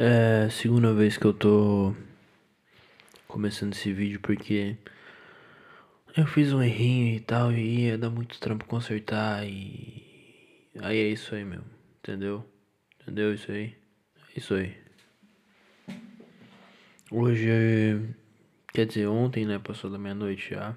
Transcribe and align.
É 0.00 0.44
a 0.44 0.50
segunda 0.50 0.94
vez 0.94 1.18
que 1.18 1.24
eu 1.24 1.34
tô 1.34 1.92
começando 3.26 3.72
esse 3.72 3.92
vídeo 3.92 4.20
porque 4.20 4.76
eu 6.16 6.24
fiz 6.24 6.52
um 6.52 6.62
errinho 6.62 7.16
e 7.16 7.18
tal 7.18 7.50
e 7.50 7.86
ia 7.86 7.98
dar 7.98 8.08
muito 8.08 8.38
trampo 8.38 8.64
consertar 8.66 9.44
e 9.44 10.70
aí 10.80 10.98
é 10.98 11.08
isso 11.08 11.34
aí 11.34 11.44
mesmo, 11.44 11.64
entendeu? 11.98 12.48
Entendeu 13.00 13.34
isso 13.34 13.50
aí? 13.50 13.76
É 14.28 14.38
isso 14.38 14.54
aí. 14.54 14.76
Hoje, 17.10 17.48
quer 18.72 18.86
dizer, 18.86 19.08
ontem, 19.08 19.44
né, 19.44 19.58
passou 19.58 19.90
da 19.90 19.98
meia-noite 19.98 20.50
já. 20.50 20.76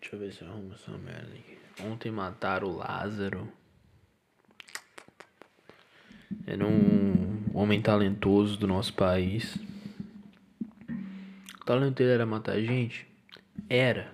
Deixa 0.00 0.16
eu 0.16 0.18
ver 0.18 0.32
se 0.32 0.40
eu 0.40 0.48
arrumo 0.48 0.72
essa 0.72 0.96
merda 0.96 1.34
aqui. 1.34 1.58
Ontem 1.84 2.10
mataram 2.10 2.68
o 2.68 2.76
Lázaro. 2.78 3.59
Era 6.46 6.66
um 6.66 7.50
homem 7.54 7.80
talentoso 7.80 8.58
do 8.58 8.66
nosso 8.66 8.94
país. 8.94 9.56
O 11.60 11.64
talento 11.64 11.96
dele 11.96 12.12
era 12.12 12.26
matar 12.26 12.60
gente? 12.60 13.06
Era. 13.68 14.12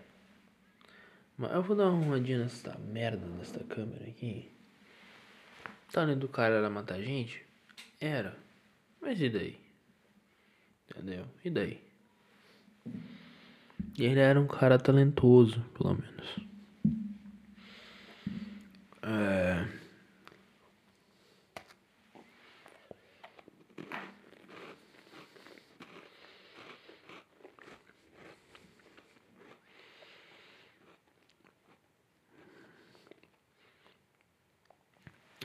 Mas 1.39 1.53
eu 1.53 1.63
vou 1.63 1.77
dar 1.77 1.91
uma 1.91 2.01
arrumadinha 2.01 2.39
nessa 2.39 2.79
merda 2.79 3.27
nessa 3.27 3.63
câmera 3.65 4.07
aqui. 4.07 4.51
O 5.89 5.93
talento 5.93 6.21
do 6.21 6.29
cara 6.29 6.55
era 6.55 6.71
matar 6.71 7.01
gente? 7.01 7.45
Era. 8.01 8.37
Mas 9.01 9.21
e 9.21 9.29
daí? 9.29 9.59
Entendeu? 10.91 11.27
E 11.45 11.51
daí? 11.51 11.81
E 13.99 14.05
ele 14.05 14.21
era 14.21 14.41
um 14.41 14.47
cara 14.47 14.79
talentoso, 14.79 15.61
pelo 15.75 15.95
menos. 15.95 16.37
É. 19.03 19.86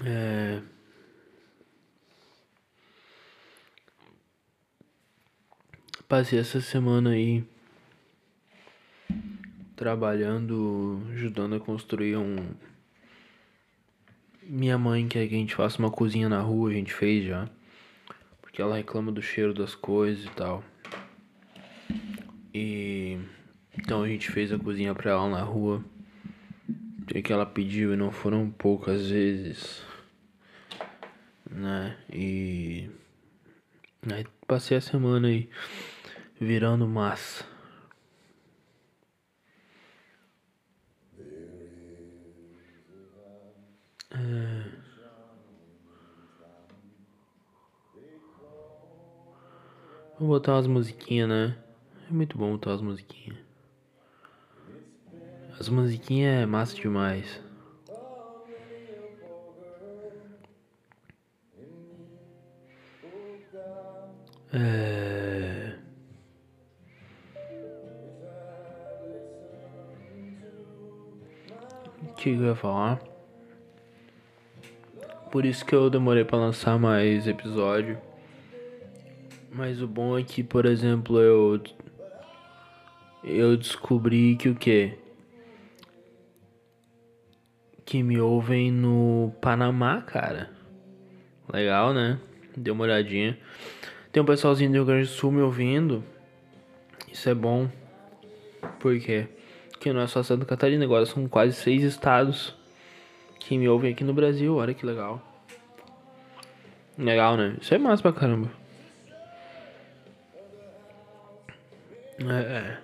É... 0.04 0.62
Passei 6.08 6.40
essa 6.40 6.60
semana 6.60 7.12
aí 7.12 7.44
trabalhando, 9.76 11.02
ajudando 11.14 11.56
a 11.56 11.60
construir 11.60 12.18
um. 12.18 12.36
Minha 14.44 14.78
mãe 14.78 15.08
quer 15.08 15.28
que 15.28 15.36
a 15.36 15.38
gente 15.38 15.56
faça 15.56 15.80
uma 15.80 15.92
cozinha 15.92 16.28
na 16.28 16.42
rua, 16.42 16.72
a 16.72 16.74
gente 16.74 16.94
fez 16.94 17.26
já. 17.26 17.48
Porque 18.42 18.62
ela 18.62 18.76
reclama 18.76 19.12
do 19.12 19.22
cheiro 19.22 19.54
das 19.54 19.76
coisas 19.76 20.26
e 20.26 20.30
tal. 20.30 20.64
E. 22.54 23.20
Então 23.78 24.04
a 24.04 24.08
gente 24.08 24.30
fez 24.30 24.52
a 24.52 24.60
cozinha 24.60 24.94
pra 24.94 25.12
ela 25.12 25.30
na 25.30 25.42
rua. 25.42 25.84
Que 27.08 27.32
ela 27.32 27.46
pediu 27.46 27.94
e 27.94 27.98
não 27.98 28.12
foram 28.12 28.50
poucas 28.50 29.10
vezes 29.10 29.91
né? 31.52 31.98
E 32.12 32.90
aí 34.12 34.26
passei 34.48 34.78
a 34.78 34.82
semana 34.82 35.28
aí 35.28 35.50
virando 36.40 36.88
massa. 36.88 37.46
É... 44.12 44.82
Vou 50.18 50.28
botar 50.28 50.54
umas 50.54 50.68
musiquinhas, 50.68 51.28
né? 51.28 51.58
É 52.10 52.14
muito 52.14 52.38
bom 52.38 52.52
botar 52.52 52.72
umas 52.72 52.82
musiquinhas. 52.82 53.40
As 55.60 55.70
musiquinhas 55.70 56.44
é 56.44 56.46
massa 56.46 56.76
demais. 56.76 57.51
É... 64.54 65.76
O 72.02 72.14
que 72.16 72.30
eu 72.30 72.44
ia 72.44 72.56
falar? 72.56 73.00
Por 75.32 75.46
isso 75.46 75.66
que 75.66 75.74
eu 75.74 75.90
demorei 75.90 76.26
para 76.26 76.38
lançar 76.38 76.78
mais 76.78 77.26
episódio. 77.26 77.98
Mas 79.50 79.82
o 79.82 79.88
bom 79.88 80.18
é 80.18 80.24
que, 80.24 80.44
por 80.44 80.66
exemplo, 80.66 81.20
eu 81.20 81.62
eu 83.24 83.56
descobri 83.56 84.36
que 84.36 84.50
o 84.50 84.56
que 84.56 84.98
que 87.86 88.02
me 88.02 88.20
ouvem 88.20 88.72
no 88.72 89.34
Panamá, 89.42 90.02
cara. 90.02 90.50
Legal, 91.52 91.94
né? 91.94 92.20
Deu 92.56 92.74
uma 92.74 92.86
olhadinha. 92.86 93.38
Tem 94.12 94.22
um 94.22 94.26
pessoalzinho 94.26 94.70
do 94.70 94.76
Rio 94.76 94.86
Grande 94.86 95.08
do 95.08 95.14
Sul 95.14 95.32
me 95.32 95.42
ouvindo. 95.42 96.04
Isso 97.12 97.30
é 97.30 97.34
bom. 97.34 97.70
Porque 98.80 99.28
não 99.86 100.02
é 100.02 100.08
só 100.08 100.22
Santa 100.22 100.46
Catarina, 100.46 100.84
agora 100.84 101.06
são 101.06 101.28
quase 101.28 101.54
seis 101.54 101.84
estados 101.84 102.56
que 103.40 103.58
me 103.58 103.68
ouvem 103.68 103.92
aqui 103.94 104.04
no 104.04 104.14
Brasil. 104.14 104.56
Olha 104.56 104.74
que 104.74 104.86
legal. 104.86 105.22
Legal, 106.98 107.38
né? 107.38 107.58
Isso 107.62 107.74
é 107.74 107.78
massa 107.78 108.02
pra 108.02 108.12
caramba. 108.12 108.52
É. 112.20 112.54
é. 112.58 112.78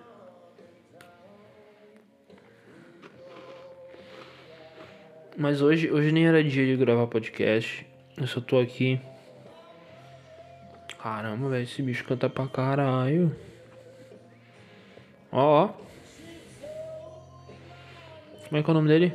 Mas 5.38 5.62
hoje, 5.62 5.92
hoje 5.92 6.12
nem 6.12 6.26
era 6.26 6.44
dia 6.44 6.66
de 6.66 6.76
gravar 6.76 7.06
podcast. 7.06 7.86
Eu 8.18 8.26
só 8.26 8.42
tô 8.42 8.58
aqui 8.58 9.00
Caramba, 11.08 11.48
velho, 11.48 11.64
esse 11.64 11.82
bicho 11.82 12.04
canta 12.04 12.30
pra 12.30 12.46
caralho. 12.50 13.34
Ó, 15.32 15.40
ó. 15.40 15.68
Como 18.50 18.58
é 18.58 18.62
que 18.62 18.70
é 18.70 18.72
o 18.72 18.74
nome 18.74 18.90
dele? 18.90 19.14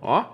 Ó. 0.00 0.24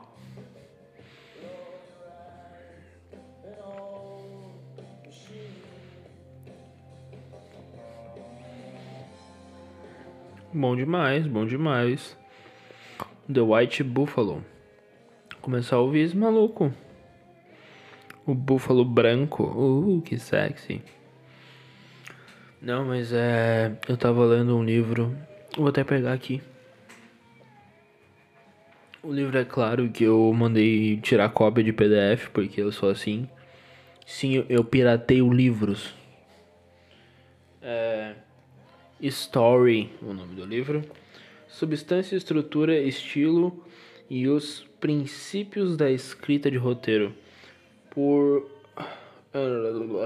Bom 10.53 10.77
demais, 10.77 11.27
bom 11.27 11.47
demais. 11.47 12.26
The 13.33 13.41
White 13.41 13.83
Buffalo. 13.83 14.45
Começar 15.41 15.77
a 15.77 15.81
ouvir 15.81 16.03
esse 16.03 16.17
maluco. 16.17 16.73
O 18.25 18.33
búfalo 18.33 18.85
branco. 18.85 19.43
Uh, 19.43 20.01
que 20.01 20.17
sexy. 20.17 20.81
Não, 22.63 22.85
mas 22.85 23.13
é. 23.13 23.77
Eu 23.89 23.97
tava 23.97 24.25
lendo 24.25 24.57
um 24.57 24.63
livro. 24.63 25.17
Vou 25.57 25.67
até 25.67 25.83
pegar 25.83 26.13
aqui. 26.13 26.41
O 29.03 29.13
livro 29.13 29.37
é 29.37 29.45
claro 29.45 29.89
que 29.91 30.05
eu 30.05 30.33
mandei 30.33 30.97
tirar 30.99 31.29
cópia 31.31 31.65
de 31.65 31.73
PDF, 31.73 32.29
porque 32.33 32.61
eu 32.61 32.71
sou 32.71 32.91
assim. 32.91 33.29
Sim, 34.07 34.45
eu 34.49 34.63
pirateio 34.63 35.33
livros. 35.33 35.93
É. 37.61 38.15
Story, 39.01 39.93
o 40.01 40.13
nome 40.13 40.37
do 40.37 40.45
livro 40.45 40.85
substância, 41.57 42.15
estrutura, 42.17 42.79
estilo 42.79 43.65
e 44.11 44.29
os 44.29 44.63
princípios 44.79 45.75
da 45.75 45.91
escrita 45.91 46.51
de 46.51 46.59
roteiro. 46.59 47.15
Por. 47.89 48.47
Como 49.33 49.99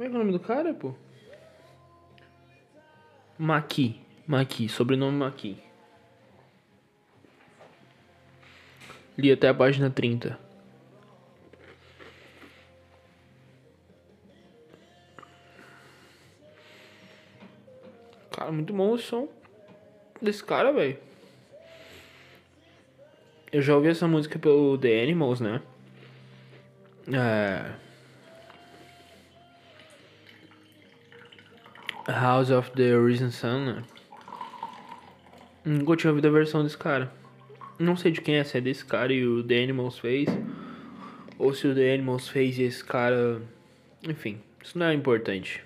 é 0.00 0.06
é 0.06 0.08
o 0.08 0.12
nome 0.12 0.32
do 0.32 0.40
cara, 0.40 0.72
pô? 0.72 0.94
Maqui. 3.38 4.00
Maqui, 4.26 4.70
sobrenome 4.70 5.18
Maqui. 5.18 5.58
Li 9.18 9.30
até 9.30 9.48
a 9.48 9.54
página 9.54 9.90
30. 9.90 10.38
Cara, 18.30 18.50
muito 18.50 18.72
bom 18.72 18.90
o 18.90 18.98
som 18.98 19.43
desse 20.24 20.42
cara, 20.42 20.72
velho. 20.72 20.96
Eu 23.52 23.62
já 23.62 23.76
ouvi 23.76 23.88
essa 23.88 24.08
música 24.08 24.38
pelo 24.38 24.76
The 24.76 25.02
Animals, 25.02 25.40
né? 25.40 25.62
É... 27.12 27.84
House 32.08 32.50
of 32.50 32.70
the 32.72 32.98
Risen 32.98 33.30
Sun, 33.30 33.64
né? 33.64 33.84
Nunca 35.64 35.96
tinha 35.96 36.10
ouvido 36.10 36.28
a 36.28 36.30
versão 36.30 36.62
desse 36.62 36.76
cara. 36.76 37.12
Não 37.78 37.96
sei 37.96 38.10
de 38.12 38.20
quem 38.20 38.36
é, 38.36 38.44
se 38.44 38.58
é 38.58 38.60
desse 38.60 38.84
cara 38.84 39.12
e 39.12 39.26
o 39.26 39.42
The 39.42 39.62
Animals 39.62 39.98
fez. 39.98 40.28
Ou 41.38 41.54
se 41.54 41.66
o 41.66 41.74
The 41.74 41.94
Animals 41.94 42.28
fez 42.28 42.58
e 42.58 42.64
esse 42.64 42.84
cara. 42.84 43.40
Enfim, 44.02 44.40
isso 44.62 44.78
não 44.78 44.86
é 44.86 44.94
importante. 44.94 45.62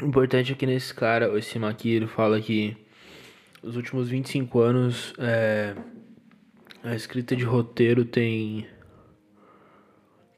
O 0.00 0.04
importante 0.04 0.52
é 0.52 0.54
que 0.54 0.66
nesse 0.66 0.92
cara, 0.92 1.38
esse 1.38 1.58
Maqui, 1.58 1.90
ele 1.90 2.06
fala 2.06 2.40
que 2.40 2.76
os 3.62 3.76
últimos 3.76 4.08
25 4.08 4.60
anos 4.60 5.14
é, 5.18 5.74
a 6.84 6.94
escrita 6.94 7.34
de 7.34 7.44
roteiro 7.44 8.04
tem 8.04 8.66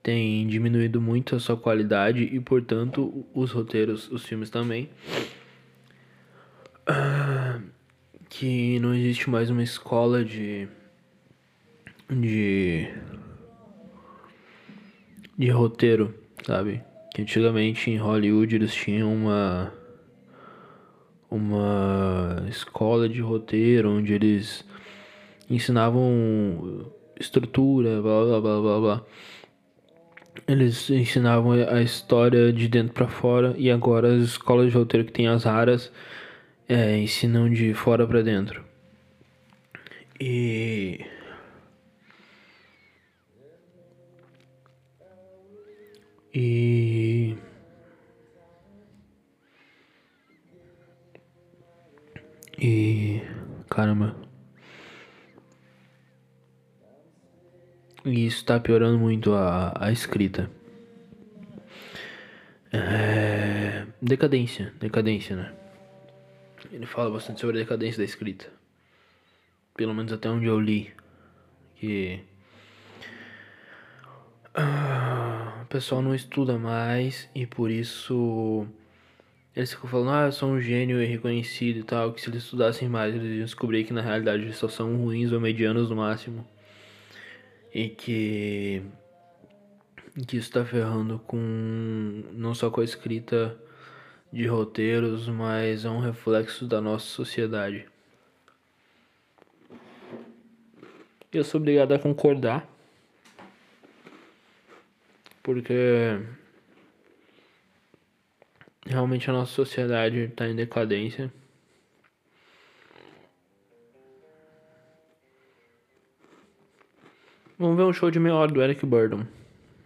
tem 0.03 0.47
diminuído 0.47 1.01
muito 1.01 1.37
a 1.37 1.41
sua 1.41 1.57
qualidade 1.57 2.23
e 2.23 2.41
portanto 2.41 3.27
os 3.35 3.51
roteiros, 3.51 4.11
os 4.11 4.25
filmes 4.25 4.49
também. 4.49 4.89
Que 8.31 8.79
não 8.81 8.95
existe 8.95 9.29
mais 9.29 9.51
uma 9.51 9.63
escola 9.63 10.25
de 10.25 10.69
de 12.09 12.89
de 15.37 15.51
roteiro, 15.51 16.15
sabe? 16.47 16.83
Antigamente 17.19 17.91
em 17.91 17.97
Hollywood 17.97 18.55
eles 18.55 18.75
tinham 18.75 19.13
uma 19.13 19.73
uma 21.31 22.47
escola 22.49 23.09
de 23.09 23.21
roteiro 23.21 23.91
onde 23.91 24.15
eles 24.15 24.65
ensinavam 25.51 26.91
estrutura, 27.21 28.01
blá 28.01 28.25
blá 28.25 28.41
blá 28.41 28.61
blá 28.61 28.81
blá. 28.81 29.07
Eles 30.47 30.89
ensinavam 30.89 31.53
a 31.53 31.83
história 31.83 32.53
de 32.53 32.69
dentro 32.69 32.95
para 32.95 33.09
fora 33.09 33.55
e 33.59 33.71
agora 33.71 34.15
as 34.15 34.23
escolas 34.23 34.71
de 34.71 34.79
roteiro 34.79 35.07
que 35.07 35.13
tem 35.13 35.27
as 35.29 35.45
raras 35.45 35.93
é, 36.69 36.97
ensinam 36.99 37.51
de 37.51 37.75
fora 37.75 38.07
para 38.07 38.23
dentro. 38.23 38.65
E 40.21 41.05
E. 46.35 46.98
E. 52.59 53.23
Caramba. 53.71 54.17
E 58.05 58.27
isso 58.27 58.45
tá 58.45 58.59
piorando 58.59 58.99
muito 58.99 59.33
a, 59.35 59.73
a 59.79 59.93
escrita. 59.93 60.51
É... 62.73 63.87
Decadência, 64.01 64.73
decadência, 64.81 65.37
né? 65.37 65.55
Ele 66.71 66.87
fala 66.87 67.11
bastante 67.11 67.41
sobre 67.41 67.57
a 67.57 67.61
decadência 67.61 67.99
da 67.99 68.05
escrita. 68.05 68.47
Pelo 69.75 69.95
menos 69.95 70.13
até 70.13 70.29
onde 70.29 70.47
eu 70.47 70.61
li. 70.61 70.93
Que. 71.77 72.25
Ah 74.55 75.19
pessoal 75.69 76.01
não 76.01 76.15
estuda 76.15 76.59
mais 76.59 77.29
e 77.35 77.47
por 77.47 77.71
isso 77.71 78.67
eles 79.59 79.73
ficam 79.73 79.91
falando, 79.91 80.11
ah, 80.11 80.27
eu 80.27 80.33
sou 80.33 80.51
um 80.51 80.61
gênio 80.61 81.03
e 81.03 81.05
reconhecido 81.05 81.81
e 81.81 81.83
tal, 81.83 82.13
que 82.13 82.21
se 82.21 82.31
eles 82.31 82.45
estudassem 82.45 82.89
mais 82.89 83.13
eles 83.13 83.37
iam 83.39 83.45
descobrir 83.45 83.83
que 83.83 83.93
na 83.93 84.01
realidade 84.01 84.45
eles 84.45 84.57
só 84.57 84.69
são 84.69 84.97
ruins 84.97 85.33
ou 85.33 85.41
medianos 85.41 85.91
no 85.91 85.97
máximo. 85.97 86.47
E 87.75 87.89
que, 87.89 88.83
que 90.29 90.37
isso 90.37 90.53
tá 90.53 90.65
ferrando 90.65 91.19
com 91.27 92.23
não 92.33 92.55
só 92.55 92.71
com 92.71 92.81
a 92.81 92.85
escrita 92.85 93.59
de 94.33 94.47
roteiros, 94.47 95.29
mas 95.29 95.85
é 95.85 95.91
um 95.91 95.99
reflexo 95.99 96.65
da 96.65 96.81
nossa 96.81 97.07
sociedade. 97.07 97.85
Eu 101.33 101.43
sou 101.43 101.61
obrigado 101.61 101.93
a 101.93 101.99
concordar 101.99 102.65
porque 105.43 106.21
realmente 108.89 109.29
a 109.29 109.33
nossa 109.33 109.53
sociedade 109.53 110.19
está 110.21 110.49
em 110.49 110.57
decadência. 110.57 111.31
Vamos 117.59 117.77
ver 117.77 117.83
um 117.83 117.93
show 117.93 118.11
de 118.11 118.19
meia 118.19 118.35
hora 118.35 118.51
do 118.51 118.63
Eric 118.63 118.87
Burdon. 118.87 119.27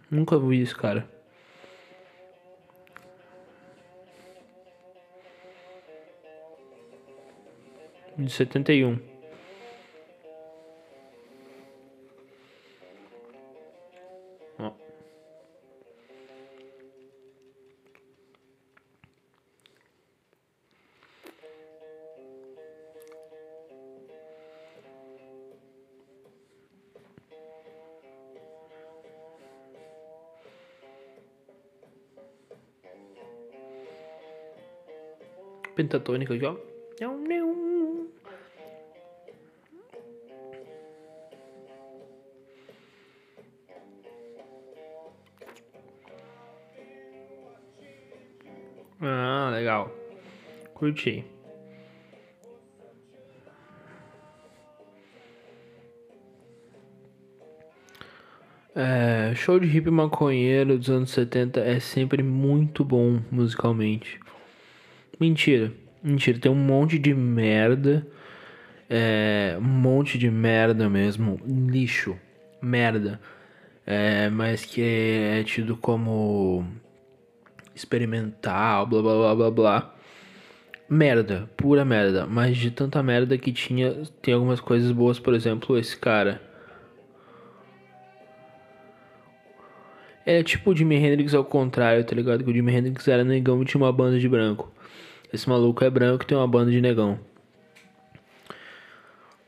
Nunca 0.09 0.37
vi 0.39 0.61
isso, 0.61 0.77
cara. 0.77 1.09
De 8.17 8.31
71. 8.31 9.12
Pentatônica 35.83 36.33
aqui, 36.33 36.45
ó. 36.45 36.55
Ah, 49.01 49.49
legal. 49.51 49.91
Curti. 50.73 51.25
É, 58.75 59.35
show 59.35 59.59
de 59.59 59.67
hip 59.67 59.91
maconheiro 59.91 60.79
dos 60.79 60.89
anos 60.89 61.11
70 61.11 61.59
é 61.59 61.79
sempre 61.79 62.23
muito 62.23 62.83
bom 62.83 63.19
musicalmente. 63.29 64.19
Mentira. 65.23 65.71
Mentira, 66.03 66.37
tem 66.37 66.51
um 66.51 66.55
monte 66.55 66.99
de 66.99 67.13
merda. 67.13 68.05
É, 68.89 69.55
um 69.57 69.63
monte 69.63 70.17
de 70.17 70.29
merda 70.29 70.89
mesmo. 70.89 71.39
Lixo. 71.47 72.17
Merda. 72.61 73.21
É, 73.85 74.29
mas 74.29 74.65
que 74.65 74.81
é 74.81 75.41
tido 75.45 75.77
como 75.77 76.65
experimental, 77.73 78.85
blá 78.85 79.01
blá 79.01 79.15
blá 79.15 79.35
blá 79.35 79.51
blá. 79.51 79.95
Merda, 80.89 81.49
pura 81.55 81.85
merda. 81.85 82.27
Mas 82.27 82.57
de 82.57 82.69
tanta 82.69 83.01
merda 83.01 83.37
que 83.37 83.53
tinha, 83.53 84.03
tem 84.21 84.33
algumas 84.33 84.59
coisas 84.59 84.91
boas, 84.91 85.19
por 85.19 85.33
exemplo, 85.33 85.77
esse 85.77 85.95
cara. 85.95 86.41
É 90.25 90.43
tipo 90.43 90.71
o 90.71 90.75
Jimi 90.75 90.97
Hendrix 90.97 91.33
ao 91.33 91.45
contrário, 91.45 92.03
tá 92.03 92.13
ligado? 92.13 92.43
Que 92.43 92.51
o 92.51 92.53
Jimi 92.53 92.73
Hendrix 92.75 93.07
era 93.07 93.23
negão 93.23 93.61
e 93.61 93.65
tinha 93.65 93.81
uma 93.81 93.91
banda 93.93 94.19
de 94.19 94.27
branco. 94.27 94.69
Esse 95.33 95.49
maluco 95.49 95.83
é 95.83 95.89
branco 95.89 96.23
e 96.23 96.27
tem 96.27 96.37
uma 96.37 96.47
banda 96.47 96.69
de 96.69 96.79
negão. 96.79 97.19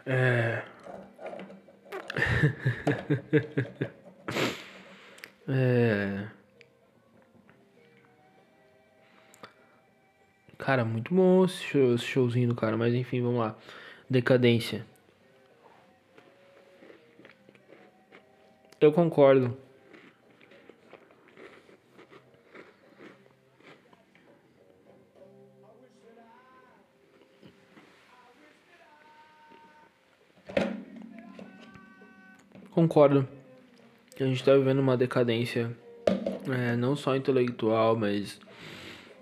É. 0.04 0.63
é. 5.48 6.27
Cara, 10.58 10.84
muito 10.84 11.13
bom 11.13 11.46
esse, 11.46 11.62
show, 11.62 11.94
esse 11.94 12.06
showzinho 12.06 12.48
do 12.48 12.56
cara, 12.56 12.75
mas 12.75 12.96
enfim, 12.96 13.22
vamos 13.22 13.39
lá. 13.39 13.56
Decadência. 14.10 14.84
Eu 18.82 18.92
concordo. 18.92 19.56
Concordo 32.75 33.25
a 34.24 34.27
gente 34.27 34.38
está 34.38 34.53
vivendo 34.53 34.79
uma 34.79 34.96
decadência, 34.96 35.72
é, 36.50 36.75
não 36.75 36.96
só 36.96 37.15
intelectual, 37.15 37.96
mas 37.96 38.39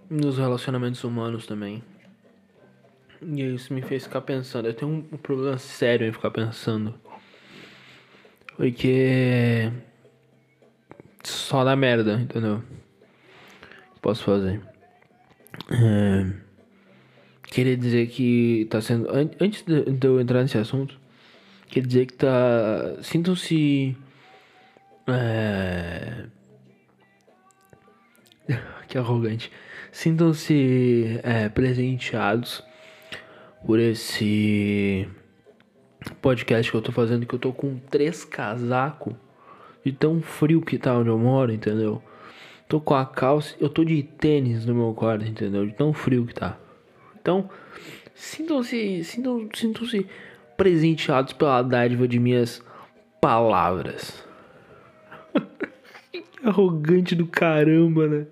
nos 0.10 0.38
relacionamentos 0.38 1.04
humanos 1.04 1.46
também. 1.46 1.84
E 3.22 3.42
isso 3.42 3.74
me 3.74 3.82
fez 3.82 4.04
ficar 4.04 4.22
pensando. 4.22 4.68
Eu 4.68 4.74
tenho 4.74 4.92
um, 4.92 5.06
um 5.12 5.18
problema 5.18 5.58
sério 5.58 6.08
em 6.08 6.12
ficar 6.12 6.32
pensando. 6.32 6.94
Porque. 8.58 9.72
Só 11.24 11.64
dá 11.64 11.76
merda, 11.76 12.20
entendeu? 12.20 12.62
Posso 14.02 14.24
fazer. 14.24 14.62
É, 15.70 16.34
queria 17.44 17.78
dizer 17.78 18.08
que 18.08 18.68
tá 18.70 18.82
sendo. 18.82 19.08
Antes 19.40 19.64
de 19.64 20.08
eu 20.08 20.20
entrar 20.20 20.42
nesse 20.42 20.58
assunto, 20.58 21.00
queria 21.74 21.88
dizer 21.88 22.06
que 22.06 22.14
tá. 22.14 22.98
Sintam-se. 23.02 23.98
É, 25.08 26.26
que 28.88 28.98
arrogante. 28.98 29.52
Sintam-se 29.92 31.20
é, 31.24 31.50
presenteados 31.50 32.64
por 33.66 33.80
esse 33.80 35.08
podcast 36.22 36.72
que 36.72 36.78
eu 36.78 36.82
tô 36.82 36.92
fazendo, 36.92 37.26
que 37.26 37.34
eu 37.34 37.40
tô 37.40 37.52
com 37.52 37.78
três 37.90 38.24
casacos 38.24 39.16
de 39.84 39.92
tão 39.92 40.22
frio 40.22 40.62
que 40.62 40.78
tá 40.78 40.96
onde 40.98 41.10
eu 41.10 41.18
moro, 41.18 41.52
entendeu? 41.52 42.02
Tô 42.68 42.80
com 42.80 42.96
a 42.96 43.06
calça, 43.06 43.56
eu 43.60 43.70
tô 43.70 43.84
de 43.84 44.02
tênis 44.04 44.66
no 44.66 44.74
meu 44.74 44.94
quarto, 44.94 45.26
entendeu? 45.26 45.66
De 45.66 45.74
tão 45.74 45.94
frio 45.94 46.26
que 46.26 46.34
tá. 46.34 46.58
Então, 47.20 47.50
sintam-se, 48.16 49.04
sintam, 49.04 49.48
sintam-se 49.54 50.08
presenteados 50.58 51.34
pela 51.34 51.62
dádiva 51.62 52.08
de 52.08 52.20
minhas 52.20 52.64
palavras. 53.22 54.24
Arrogante 56.44 57.16
do 57.16 57.26
caramba, 57.26 58.08
né? 58.08 58.28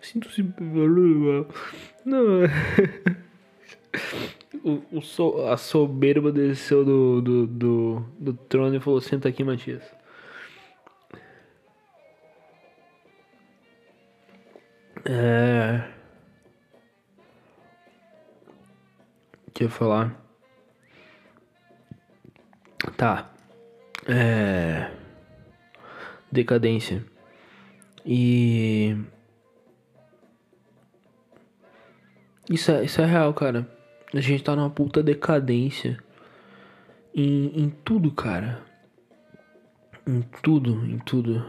Sinto-se. 0.00 0.42
Não. 2.04 2.42
o, 4.64 4.82
o 4.98 5.02
so, 5.02 5.46
a 5.46 5.56
soberba 5.56 6.32
desceu 6.32 6.84
do, 6.84 7.20
do, 7.20 7.46
do, 7.46 8.04
do 8.18 8.34
trono 8.34 8.76
e 8.76 8.80
falou: 8.80 9.00
Senta 9.00 9.28
aqui, 9.28 9.44
Matias. 9.44 9.82
É. 15.04 15.88
O 19.46 19.50
que 19.52 19.64
eu 19.64 19.68
ia 19.68 19.70
falar? 19.70 20.27
Tá. 22.96 23.30
É. 24.06 24.90
Decadência. 26.30 27.04
E. 28.04 28.96
Isso 32.48 32.70
é, 32.70 32.84
isso 32.84 33.00
é 33.00 33.04
real, 33.06 33.34
cara. 33.34 33.68
A 34.14 34.20
gente 34.20 34.42
tá 34.42 34.56
numa 34.56 34.70
puta 34.70 35.02
decadência 35.02 35.98
em, 37.14 37.64
em 37.64 37.70
tudo, 37.70 38.10
cara. 38.10 38.62
Em 40.06 40.22
tudo, 40.42 40.86
em 40.86 40.98
tudo. 40.98 41.44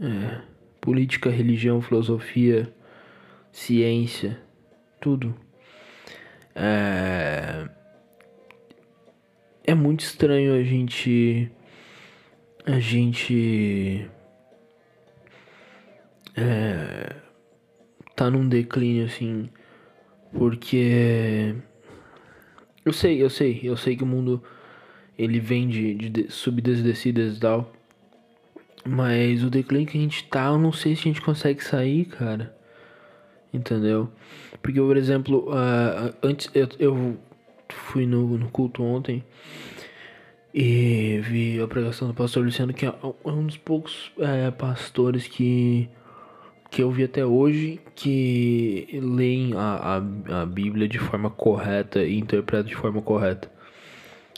É. 0.00 0.40
Política, 0.80 1.28
religião, 1.28 1.82
filosofia, 1.82 2.72
ciência, 3.52 4.40
tudo. 5.00 5.34
É. 6.54 7.68
É 9.70 9.74
muito 9.74 10.00
estranho 10.00 10.52
a 10.52 10.64
gente. 10.64 11.48
A 12.66 12.80
gente. 12.80 14.04
É. 16.36 17.14
Tá 18.16 18.28
num 18.28 18.48
declínio 18.48 19.06
assim 19.06 19.48
porque. 20.32 21.54
Eu 22.84 22.92
sei, 22.92 23.22
eu 23.22 23.30
sei, 23.30 23.60
eu 23.62 23.76
sei 23.76 23.94
que 23.94 24.02
o 24.02 24.06
mundo 24.06 24.42
ele 25.16 25.38
vem 25.38 25.68
de, 25.68 25.94
de 25.94 26.32
subidas 26.32 26.80
e 26.80 26.82
descidas 26.82 27.36
e 27.36 27.40
tal. 27.40 27.72
Mas 28.84 29.44
o 29.44 29.50
declínio 29.50 29.86
que 29.86 29.96
a 29.96 30.00
gente 30.00 30.24
tá, 30.24 30.46
eu 30.46 30.58
não 30.58 30.72
sei 30.72 30.96
se 30.96 31.02
a 31.02 31.04
gente 31.04 31.22
consegue 31.22 31.62
sair, 31.62 32.06
cara. 32.06 32.52
Entendeu? 33.54 34.10
Porque, 34.60 34.80
por 34.80 34.96
exemplo, 34.96 35.48
uh, 35.48 36.12
antes 36.24 36.50
eu, 36.52 36.68
eu 36.80 37.20
fui 37.74 38.06
no, 38.06 38.38
no 38.38 38.50
culto 38.50 38.82
ontem 38.82 39.24
e 40.52 41.20
vi 41.22 41.60
a 41.60 41.66
pregação 41.68 42.08
do 42.08 42.14
pastor 42.14 42.44
Luciano, 42.44 42.74
que 42.74 42.86
é 42.86 42.92
um 43.24 43.46
dos 43.46 43.56
poucos 43.56 44.12
é, 44.18 44.50
pastores 44.50 45.26
que 45.26 45.88
que 46.70 46.82
eu 46.82 46.90
vi 46.90 47.02
até 47.02 47.26
hoje 47.26 47.80
que 47.96 48.86
leem 49.02 49.54
a, 49.56 49.98
a, 50.30 50.42
a 50.42 50.46
Bíblia 50.46 50.86
de 50.88 50.98
forma 51.00 51.28
correta 51.28 52.02
e 52.04 52.16
interpretam 52.16 52.68
de 52.68 52.76
forma 52.76 53.02
correta. 53.02 53.50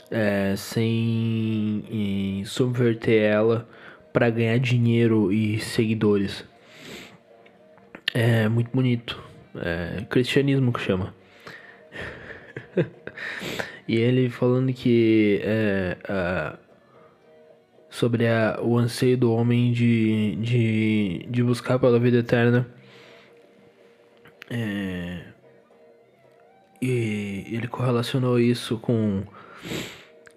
É, 0.09 0.55
sem 0.57 2.43
subverter 2.45 3.21
ela 3.21 3.67
para 4.11 4.29
ganhar 4.29 4.57
dinheiro 4.59 5.31
e 5.31 5.59
seguidores. 5.59 6.43
É 8.13 8.47
muito 8.49 8.71
bonito. 8.71 9.21
É 9.55 10.03
cristianismo 10.09 10.73
que 10.73 10.81
chama. 10.81 11.13
e 13.87 13.95
ele 13.97 14.29
falando 14.29 14.71
que 14.73 15.39
é, 15.43 15.97
é 16.07 16.53
sobre 17.93 18.27
a, 18.27 18.59
o 18.59 18.75
anseio 18.77 19.15
do 19.15 19.31
homem 19.31 19.71
de, 19.71 20.35
de, 20.37 21.27
de 21.29 21.43
buscar 21.43 21.77
pela 21.77 21.99
vida 21.99 22.17
eterna. 22.17 22.67
É, 24.49 25.25
e 26.81 27.45
ele 27.51 27.67
correlacionou 27.67 28.39
isso 28.39 28.79
com, 28.79 29.23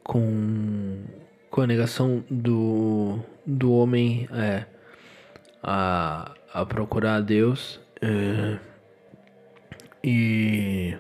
com, 0.05 1.03
com 1.51 1.61
a 1.63 1.67
negação 1.67 2.23
do, 2.31 3.21
do 3.47 3.73
homem 3.73 4.29
é, 4.33 4.67
a, 5.63 6.33
a 6.53 6.67
procurar 6.67 7.17
a 7.17 7.21
Deus. 7.23 7.81
É, 8.03 8.59
e 10.05 10.95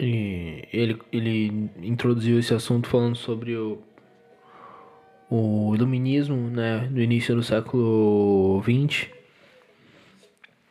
e 0.00 0.62
ele, 0.72 0.98
ele 1.12 1.70
introduziu 1.82 2.38
esse 2.38 2.54
assunto 2.54 2.88
falando 2.88 3.16
sobre 3.16 3.56
o, 3.56 3.82
o 5.28 5.74
iluminismo, 5.74 6.36
né, 6.50 6.88
no 6.90 7.00
início 7.00 7.34
do 7.34 7.42
século 7.42 8.62
XX, 8.62 9.08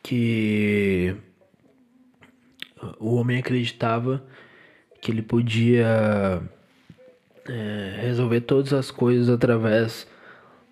que 0.02 1.14
o 2.98 3.16
homem 3.16 3.38
acreditava 3.38 4.24
que 5.00 5.10
ele 5.10 5.22
podia 5.22 6.42
é, 7.46 7.98
resolver 8.00 8.40
todas 8.42 8.72
as 8.72 8.90
coisas 8.90 9.28
através 9.28 10.06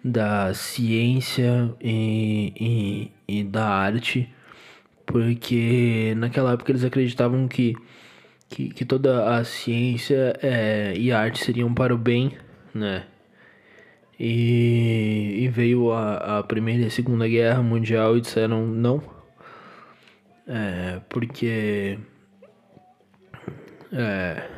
da 0.02 0.54
ciência 0.54 1.74
e, 1.80 3.12
e, 3.28 3.38
e 3.40 3.44
da 3.44 3.66
arte, 3.66 4.32
porque 5.04 6.14
naquela 6.16 6.52
época 6.52 6.72
eles 6.72 6.84
acreditavam 6.84 7.46
que 7.46 7.74
que, 8.48 8.68
que 8.70 8.84
toda 8.84 9.36
a 9.36 9.44
ciência 9.44 10.38
é, 10.42 10.94
e 10.96 11.12
a 11.12 11.20
arte 11.20 11.44
seriam 11.44 11.72
para 11.72 11.94
o 11.94 11.98
bem, 11.98 12.32
né? 12.74 13.04
E, 14.18 15.44
e 15.44 15.48
veio 15.48 15.92
a, 15.92 16.38
a 16.38 16.42
Primeira 16.42 16.84
e 16.84 16.86
a 16.86 16.90
Segunda 16.90 17.28
Guerra 17.28 17.62
Mundial 17.62 18.16
e 18.16 18.20
disseram 18.20 18.66
não, 18.66 19.02
é, 20.46 21.00
porque. 21.08 21.98
É, 23.92 24.48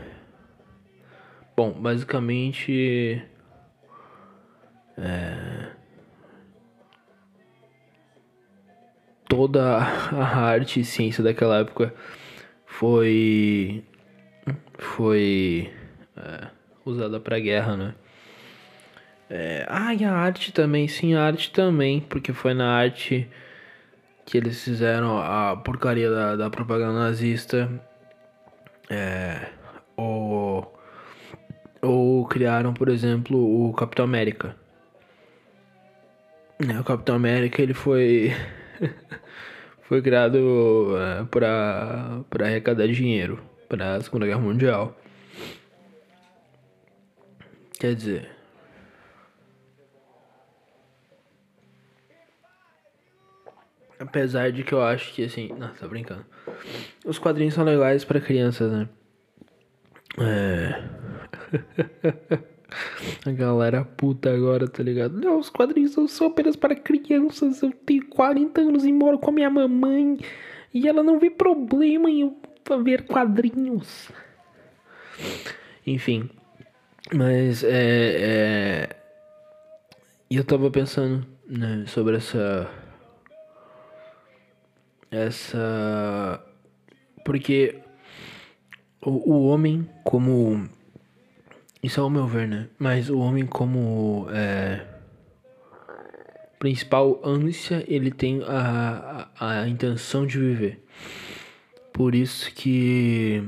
bom, 1.56 1.72
basicamente. 1.72 3.22
É, 4.98 5.68
toda 9.28 9.78
a 9.78 10.38
arte 10.38 10.80
e 10.80 10.84
ciência 10.84 11.22
daquela 11.22 11.58
época 11.58 11.94
foi 12.78 13.82
foi 14.78 15.68
é, 16.16 16.46
usada 16.84 17.18
para 17.18 17.40
guerra, 17.40 17.76
né? 17.76 17.94
É, 19.28 19.66
ah, 19.68 19.92
e 19.92 20.04
a 20.04 20.12
arte 20.12 20.52
também, 20.52 20.86
sim, 20.86 21.14
a 21.14 21.24
arte 21.24 21.50
também, 21.50 22.00
porque 22.00 22.32
foi 22.32 22.54
na 22.54 22.70
arte 22.70 23.28
que 24.24 24.38
eles 24.38 24.62
fizeram 24.62 25.18
a 25.18 25.56
porcaria 25.56 26.08
da, 26.08 26.36
da 26.36 26.50
propaganda 26.50 27.00
nazista, 27.00 27.68
é, 28.88 29.48
ou, 29.96 30.72
ou 31.82 32.26
criaram, 32.26 32.72
por 32.72 32.88
exemplo, 32.88 33.68
o 33.68 33.72
Capitão 33.72 34.04
América. 34.04 34.54
É, 36.60 36.78
o 36.78 36.84
Capitão 36.84 37.16
América 37.16 37.60
ele 37.60 37.74
foi 37.74 38.32
foi 39.88 40.02
criado 40.02 40.94
é, 40.98 41.24
para 41.24 42.22
arrecadar 42.40 42.86
dinheiro 42.88 43.42
para 43.70 43.94
a 43.94 44.00
Segunda 44.02 44.26
Guerra 44.26 44.38
Mundial. 44.40 44.94
Quer 47.80 47.94
dizer, 47.94 48.30
apesar 53.98 54.52
de 54.52 54.62
que 54.62 54.74
eu 54.74 54.82
acho 54.82 55.14
que 55.14 55.24
assim, 55.24 55.48
não, 55.56 55.68
tá 55.68 55.88
brincando. 55.88 56.26
Os 57.06 57.18
quadrinhos 57.18 57.54
são 57.54 57.64
legais 57.64 58.04
para 58.04 58.20
crianças, 58.20 58.70
né? 58.70 58.88
É. 60.18 60.82
a 63.24 63.30
galera 63.30 63.84
puta 63.84 64.32
agora, 64.32 64.68
tá 64.68 64.82
ligado? 64.82 65.18
Não, 65.18 65.38
os 65.38 65.48
quadrinhos 65.48 65.92
são 65.92 66.06
só 66.06 66.26
apenas 66.26 66.56
para 66.56 66.76
crianças. 66.76 67.62
Eu 67.62 67.72
tenho 67.72 68.06
40 68.08 68.60
anos 68.60 68.84
e 68.84 68.92
moro 68.92 69.18
com 69.18 69.30
a 69.30 69.34
minha 69.34 69.50
mamãe. 69.50 70.18
E 70.72 70.86
ela 70.86 71.02
não 71.02 71.18
vê 71.18 71.30
problema 71.30 72.10
em 72.10 72.20
eu 72.20 72.82
ver 72.82 73.06
quadrinhos. 73.06 74.10
Enfim. 75.86 76.28
Mas 77.14 77.64
é. 77.64 77.70
é... 77.70 78.96
Eu 80.30 80.44
tava 80.44 80.70
pensando 80.70 81.26
né, 81.48 81.84
sobre 81.86 82.16
essa. 82.16 82.70
Essa. 85.10 86.44
Porque 87.24 87.80
o, 89.02 89.32
o 89.32 89.48
homem, 89.48 89.88
como. 90.04 90.68
Isso 91.82 92.00
é 92.00 92.02
o 92.02 92.10
meu 92.10 92.26
ver, 92.26 92.48
né? 92.48 92.68
Mas 92.78 93.08
o 93.08 93.18
homem, 93.18 93.46
como. 93.46 94.26
É, 94.30 94.84
principal 96.58 97.20
ânsia, 97.24 97.84
ele 97.86 98.10
tem 98.10 98.42
a, 98.42 99.28
a, 99.38 99.60
a 99.60 99.68
intenção 99.68 100.26
de 100.26 100.38
viver. 100.38 100.84
Por 101.92 102.14
isso 102.14 102.52
que 102.52 103.42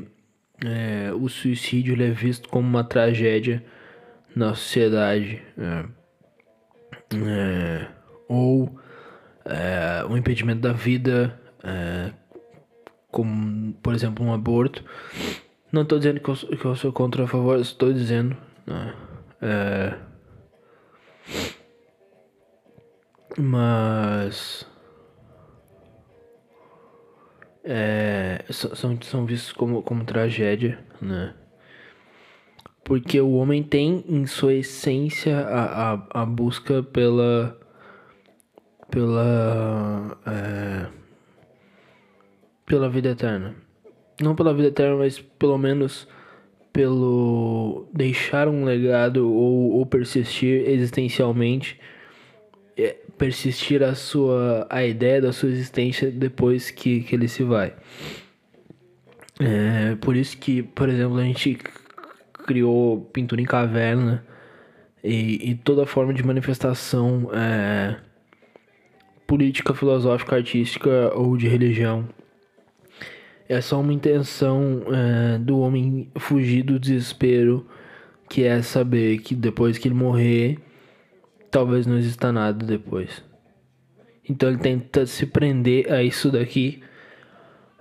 é, 0.65 1.13
o 1.13 1.29
suicídio 1.29 2.01
é 2.03 2.11
visto 2.11 2.49
como 2.49 2.69
uma 2.69 2.85
tragédia 2.85 3.65
na 4.35 4.55
sociedade. 4.55 5.43
É, 5.59 5.85
é, 7.17 7.87
ou 8.29 8.79
é, 9.45 10.05
o 10.09 10.17
impedimento 10.17 10.61
da 10.61 10.73
vida, 10.73 11.41
é, 11.65 12.13
como 13.11 13.73
por 13.75 13.95
exemplo 13.95 14.25
um 14.25 14.33
aborto. 14.33 14.85
Não 15.73 15.83
estou 15.83 15.99
dizendo 15.99 16.21
que 16.21 16.29
eu, 16.29 16.35
que 16.35 16.65
eu, 16.65 16.77
sou 16.77 16.93
contra 16.93 17.25
a 17.25 17.27
favor, 17.27 17.59
estou 17.59 17.93
dizendo. 17.93 18.37
Né, 18.67 18.95
é, 19.41 19.95
mas 23.39 24.67
é, 27.65 28.45
são, 28.51 29.01
são 29.03 29.25
vistos 29.25 29.53
como, 29.53 29.83
como 29.83 30.05
tragédia, 30.05 30.85
né? 31.01 31.35
Porque 32.83 33.21
o 33.21 33.35
homem 33.35 33.63
tem 33.63 34.05
em 34.09 34.27
sua 34.27 34.55
essência 34.55 35.39
a, 35.39 35.93
a, 35.93 36.23
a 36.23 36.27
busca 36.27 36.83
pela. 36.83 37.57
pela. 38.91 40.19
É, 40.27 40.87
pela 42.67 42.89
vida 42.89 43.11
eterna. 43.11 43.55
Não 44.23 44.35
pela 44.35 44.55
vida 44.55 44.69
eterna, 44.69 44.97
mas 44.97 45.19
pelo 45.19 45.57
menos 45.59 46.07
pelo 46.73 47.89
deixar 47.93 48.49
um 48.49 48.65
legado 48.65 49.29
ou, 49.29 49.73
ou 49.73 49.87
persistir 49.87 50.69
existencialmente 50.69 51.81
é, 52.77 52.97
persistir 53.19 53.83
a 53.83 53.95
sua 53.95 54.67
a 54.71 54.85
ideia 54.85 55.21
da 55.21 55.33
sua 55.33 55.51
existência 55.51 56.11
depois 56.11 56.71
que, 56.71 57.03
que 57.03 57.15
ele 57.15 57.29
se 57.29 57.43
vai. 57.43 57.75
É, 59.39 59.97
por 59.97 60.17
isso 60.17 60.37
que, 60.39 60.63
por 60.63 60.89
exemplo, 60.89 61.19
a 61.19 61.25
gente 61.25 61.59
criou 62.47 63.03
pintura 63.13 63.41
em 63.41 63.45
caverna 63.45 64.25
e, 65.03 65.51
e 65.51 65.55
toda 65.55 65.87
forma 65.87 66.13
de 66.13 66.23
manifestação 66.23 67.31
é, 67.33 67.97
política, 69.27 69.75
filosófica, 69.75 70.37
artística 70.37 71.13
ou 71.15 71.37
de 71.37 71.49
religião. 71.49 72.09
É 73.51 73.61
só 73.61 73.81
uma 73.81 73.93
intenção 73.93 74.83
é, 74.95 75.39
do 75.39 75.59
homem 75.59 76.09
fugir 76.17 76.63
do 76.63 76.79
desespero, 76.79 77.67
que 78.29 78.45
é 78.45 78.63
saber 78.63 79.19
que 79.19 79.35
depois 79.35 79.77
que 79.77 79.89
ele 79.89 79.95
morrer 79.97 80.57
talvez 81.51 81.85
não 81.85 81.99
exista 81.99 82.31
nada 82.31 82.65
depois. 82.65 83.25
Então 84.29 84.49
ele 84.49 84.59
tenta 84.59 85.05
se 85.05 85.27
prender 85.27 85.93
a 85.93 86.01
isso 86.01 86.31
daqui, 86.31 86.81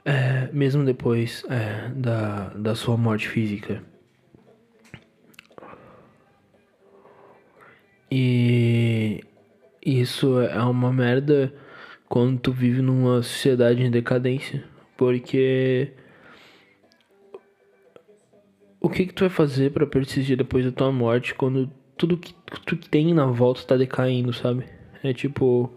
é, 0.03 0.49
mesmo 0.51 0.83
depois 0.83 1.45
é, 1.47 1.89
da, 1.89 2.49
da 2.55 2.73
sua 2.73 2.97
morte 2.97 3.29
física. 3.29 3.83
E 8.11 9.21
isso 9.85 10.41
é 10.41 10.63
uma 10.63 10.91
merda 10.91 11.53
quando 12.07 12.39
tu 12.39 12.51
vive 12.51 12.81
numa 12.81 13.21
sociedade 13.21 13.83
em 13.83 13.91
decadência, 13.91 14.63
porque 14.99 15.93
o 18.81 18.89
que 18.89 19.05
que 19.05 19.13
tu 19.13 19.21
vai 19.21 19.29
fazer 19.29 19.71
para 19.71 19.87
persistir 19.87 20.35
depois 20.35 20.65
da 20.65 20.73
tua 20.73 20.91
morte 20.91 21.33
quando 21.33 21.71
tudo 21.95 22.17
que 22.17 22.33
tu 22.65 22.75
tem 22.75 23.13
na 23.13 23.27
volta 23.27 23.63
tá 23.63 23.77
decaindo, 23.77 24.33
sabe? 24.33 24.65
É 25.01 25.13
tipo. 25.13 25.71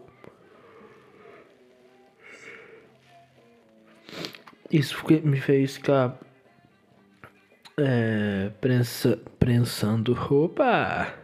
Isso 4.69 5.01
me 5.23 5.41
fez 5.41 5.77
ficar. 5.77 6.19
É. 7.77 8.51
Prensa, 8.61 9.21
prensando. 9.39 10.19
Opa! 10.33 11.15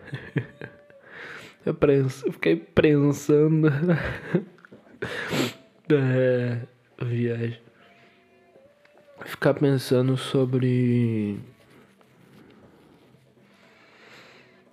Eu, 1.67 1.75
prensa, 1.75 2.27
eu 2.27 2.33
fiquei 2.33 2.57
prensando. 2.57 3.69
é. 5.91 6.61
Viagem. 7.05 7.68
Ficar 9.29 9.53
pensando 9.53 10.17
sobre 10.17 11.39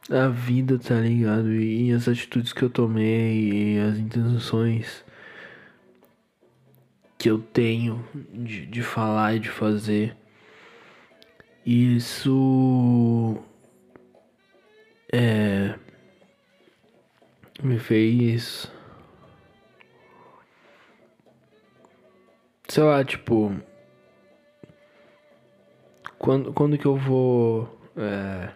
a 0.10 0.30
vida, 0.30 0.80
tá 0.80 0.96
ligado? 0.96 1.54
E, 1.54 1.92
as 1.92 2.08
atitudes 2.08 2.54
que 2.54 2.64
eu 2.64 2.70
tomei 2.70 3.76
e 3.76 3.80
as 3.80 3.98
intenções 3.98 5.04
que 7.18 7.30
eu 7.30 7.38
tenho 7.38 8.08
de, 8.34 8.66
de 8.66 8.82
falar 8.82 9.36
e 9.36 9.40
de 9.40 9.50
fazer. 9.50 10.16
Isso 11.66 13.38
é 15.12 15.76
me 17.62 17.78
fez 17.78 18.72
sei 22.70 22.84
lá, 22.84 23.04
tipo 23.04 23.54
quando, 26.26 26.52
quando 26.54 26.78
que 26.78 26.86
eu 26.88 26.98
vou 26.98 27.70
é, 27.96 28.50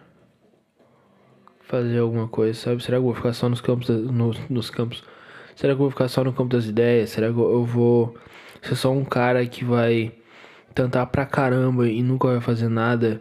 fazer 1.62 1.98
alguma 1.98 2.26
coisa, 2.26 2.58
sabe? 2.58 2.82
Será 2.82 2.96
que 2.96 3.00
eu 3.00 3.04
vou 3.04 3.14
ficar 3.14 3.32
só 3.32 3.48
nos 3.48 3.60
campos, 3.60 3.88
no, 3.88 4.34
nos 4.50 4.70
campos? 4.70 5.04
Será 5.54 5.72
que 5.72 5.76
eu 5.76 5.84
vou 5.84 5.90
ficar 5.90 6.08
só 6.08 6.24
no 6.24 6.32
campo 6.32 6.50
das 6.50 6.66
ideias? 6.66 7.10
Será 7.10 7.32
que 7.32 7.38
eu 7.38 7.64
vou 7.64 8.16
ser 8.60 8.74
só 8.74 8.90
um 8.92 9.04
cara 9.04 9.46
que 9.46 9.64
vai 9.64 10.12
tentar 10.74 11.06
pra 11.06 11.24
caramba 11.24 11.88
e 11.88 12.02
nunca 12.02 12.28
vai 12.28 12.40
fazer 12.40 12.68
nada? 12.68 13.20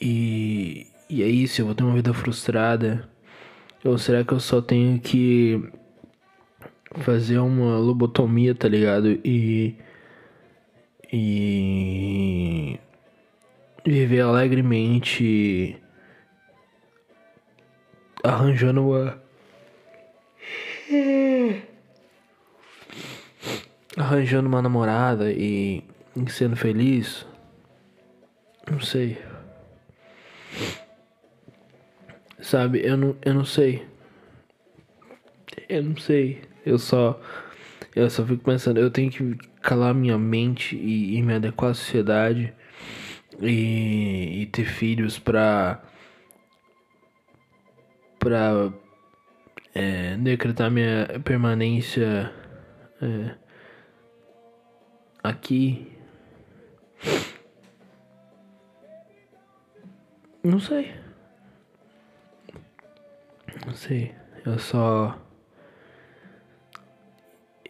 E, 0.00 0.86
e 1.10 1.22
é 1.22 1.26
isso, 1.26 1.60
eu 1.60 1.66
vou 1.66 1.74
ter 1.74 1.82
uma 1.82 1.94
vida 1.94 2.14
frustrada? 2.14 3.08
Ou 3.84 3.98
será 3.98 4.24
que 4.24 4.32
eu 4.32 4.40
só 4.40 4.62
tenho 4.62 5.00
que 5.00 5.60
fazer 7.00 7.38
uma 7.38 7.78
lobotomia, 7.78 8.54
tá 8.54 8.68
ligado? 8.68 9.18
E. 9.24 9.76
E. 11.12 12.78
Viver 13.86 14.20
alegremente 14.20 15.80
arranjando 18.24 18.88
uma. 18.88 19.22
Arranjando 23.96 24.48
uma 24.48 24.60
namorada 24.60 25.30
e, 25.30 25.84
sendo 26.28 26.56
feliz. 26.56 27.24
Não 28.68 28.80
sei. 28.80 29.18
Sabe, 32.40 32.84
eu 32.84 32.96
não, 32.96 33.16
eu 33.24 33.34
não 33.34 33.44
sei. 33.44 33.86
Eu 35.68 35.84
não 35.84 35.96
sei. 35.96 36.42
Eu 36.64 36.78
só. 36.78 37.20
Eu 37.94 38.10
só 38.10 38.26
fico 38.26 38.44
pensando, 38.44 38.78
eu 38.78 38.90
tenho 38.90 39.10
que 39.10 39.36
calar 39.62 39.94
minha 39.94 40.18
mente 40.18 40.76
e, 40.76 41.16
e 41.16 41.22
me 41.22 41.34
adequar 41.34 41.70
à 41.70 41.74
sociedade 41.74 42.52
e, 43.40 44.42
e 44.42 44.46
ter 44.46 44.64
filhos 44.64 45.18
pra 45.18 45.82
para 48.18 48.72
é, 49.74 50.16
decretar 50.16 50.70
minha 50.70 51.20
permanência 51.24 52.32
é, 53.00 53.34
aqui. 55.22 55.92
Não 60.42 60.58
sei. 60.58 60.94
Não 63.66 63.74
sei. 63.74 64.14
Eu 64.44 64.58
só. 64.58 65.18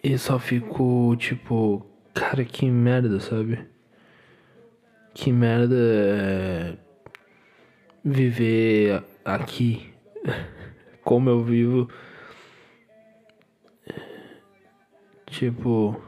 Eu 0.03 0.19
só 0.19 0.39
fico 0.39 1.17
tipo. 1.17 1.87
Cara, 2.15 2.45
que 2.45 2.71
merda, 2.71 3.21
sabe? 3.21 3.76
Que 5.19 5.33
merda 5.33 5.75
é 5.75 6.77
viver 8.05 9.03
aqui, 9.25 9.95
como 11.03 11.31
eu 11.31 11.43
vivo, 11.43 11.91
tipo. 15.25 15.99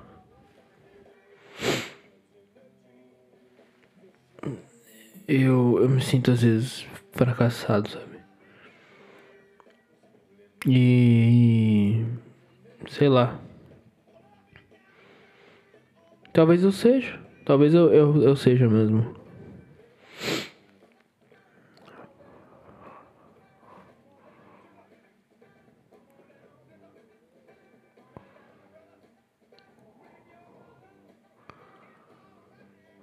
Eu, 5.26 5.78
eu 5.80 5.88
me 5.88 6.02
sinto 6.02 6.30
às 6.30 6.42
vezes 6.42 6.86
fracassado, 7.12 7.88
sabe? 7.88 8.18
E. 10.66 12.04
Sei 12.90 13.08
lá. 13.08 13.40
Talvez 16.34 16.62
eu 16.62 16.72
seja. 16.72 17.27
Talvez 17.48 17.72
eu, 17.72 17.90
eu, 17.90 18.22
eu 18.22 18.36
seja 18.36 18.68
mesmo. 18.68 19.16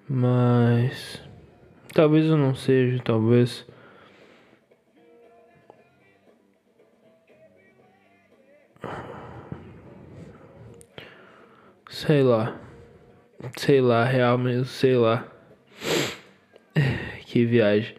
Mas. 0.07 1.19
Talvez 1.91 2.27
eu 2.27 2.37
não 2.37 2.53
seja, 2.53 3.01
talvez. 3.03 3.65
Sei 11.89 12.21
lá. 12.21 12.64
Sei 13.57 13.81
lá, 13.81 14.03
real 14.03 14.37
mesmo, 14.37 14.65
sei 14.65 14.95
lá. 14.95 15.27
que 17.25 17.45
viagem. 17.45 17.95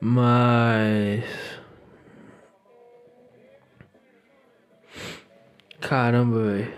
Mas. 0.00 1.24
Caramba, 5.80 6.38
velho. 6.42 6.72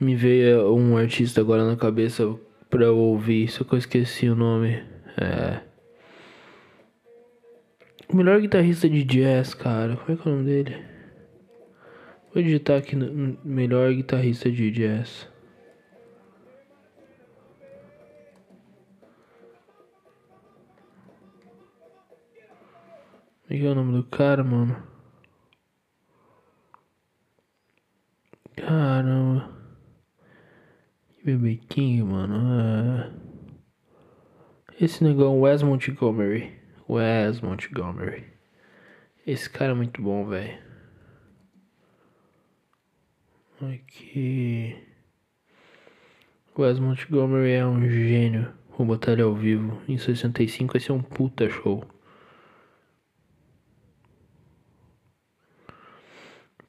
Me 0.00 0.14
veio 0.14 0.74
um 0.74 0.96
artista 0.96 1.40
agora 1.40 1.64
na 1.64 1.76
cabeça 1.76 2.36
pra 2.68 2.84
eu 2.84 2.96
ouvir, 2.96 3.48
só 3.48 3.64
que 3.64 3.74
eu 3.74 3.78
esqueci 3.78 4.28
o 4.28 4.34
nome. 4.34 4.82
É. 5.18 5.60
O 8.08 8.16
melhor 8.16 8.40
guitarrista 8.40 8.88
de 8.88 9.02
jazz, 9.04 9.54
cara. 9.54 9.96
Como 9.96 10.12
é 10.12 10.22
que 10.22 10.28
é 10.28 10.30
o 10.30 10.34
nome 10.34 10.46
dele? 10.46 10.95
Vou 12.36 12.42
digitar 12.42 12.76
aqui 12.76 12.94
no 12.94 13.38
melhor 13.42 13.90
guitarrista 13.94 14.52
de 14.52 14.70
jazz. 14.70 15.26
Como 23.40 23.48
é 23.48 23.56
que 23.56 23.64
é 23.64 23.70
o 23.70 23.74
nome 23.74 23.92
do 23.96 24.04
cara, 24.04 24.44
mano? 24.44 24.76
Caramba. 28.54 29.50
BB 31.24 31.56
King, 31.70 32.02
mano. 32.02 32.36
É... 32.60 33.12
Esse 34.78 35.02
negão, 35.02 35.40
Wes 35.40 35.62
Montgomery. 35.62 36.52
Wes 36.86 37.40
Montgomery. 37.40 38.26
Esse 39.26 39.48
cara 39.48 39.72
é 39.72 39.74
muito 39.74 40.02
bom, 40.02 40.26
velho. 40.26 40.65
Aqui. 43.60 44.76
Wes 46.58 46.78
Montgomery 46.78 47.52
é 47.52 47.66
um 47.66 47.88
gênio. 47.88 48.52
Vou 48.76 48.86
botar 48.86 49.12
ele 49.12 49.22
ao 49.22 49.34
vivo. 49.34 49.80
Em 49.88 49.96
65 49.96 50.74
vai 50.74 50.80
ser 50.80 50.92
um 50.92 51.02
puta 51.02 51.48
show. 51.48 51.82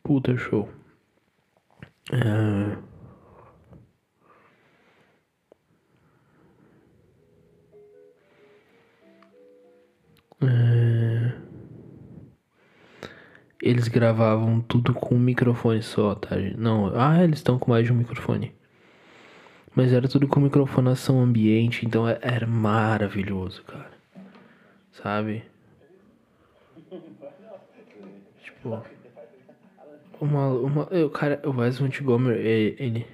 Puta 0.01 0.37
show. 0.37 0.69
É... 2.13 2.86
Eles 13.61 13.87
gravavam 13.87 14.61
tudo 14.61 14.93
com 14.93 15.15
um 15.15 15.19
microfone 15.19 15.81
só, 15.81 16.13
tá? 16.13 16.35
Não, 16.57 16.91
ah, 16.95 17.23
eles 17.23 17.39
estão 17.39 17.57
com 17.57 17.71
mais 17.71 17.85
de 17.85 17.91
um 17.91 17.95
microfone. 17.95 18.53
Mas 19.75 19.93
era 19.93 20.07
tudo 20.07 20.27
com 20.27 20.39
microfonação 20.39 21.19
ambiente, 21.19 21.85
então 21.85 22.07
é, 22.07 22.17
era 22.21 22.47
maravilhoso, 22.47 23.63
cara. 23.63 23.91
Sabe? 24.91 25.43
Tipo, 28.43 28.83
uma, 30.19 30.47
uma, 30.47 30.83
o 30.83 31.09
cara, 31.09 31.41
o 31.45 31.51
Wes 31.51 31.79
Montgomery, 31.79 32.75
ele, 32.79 33.07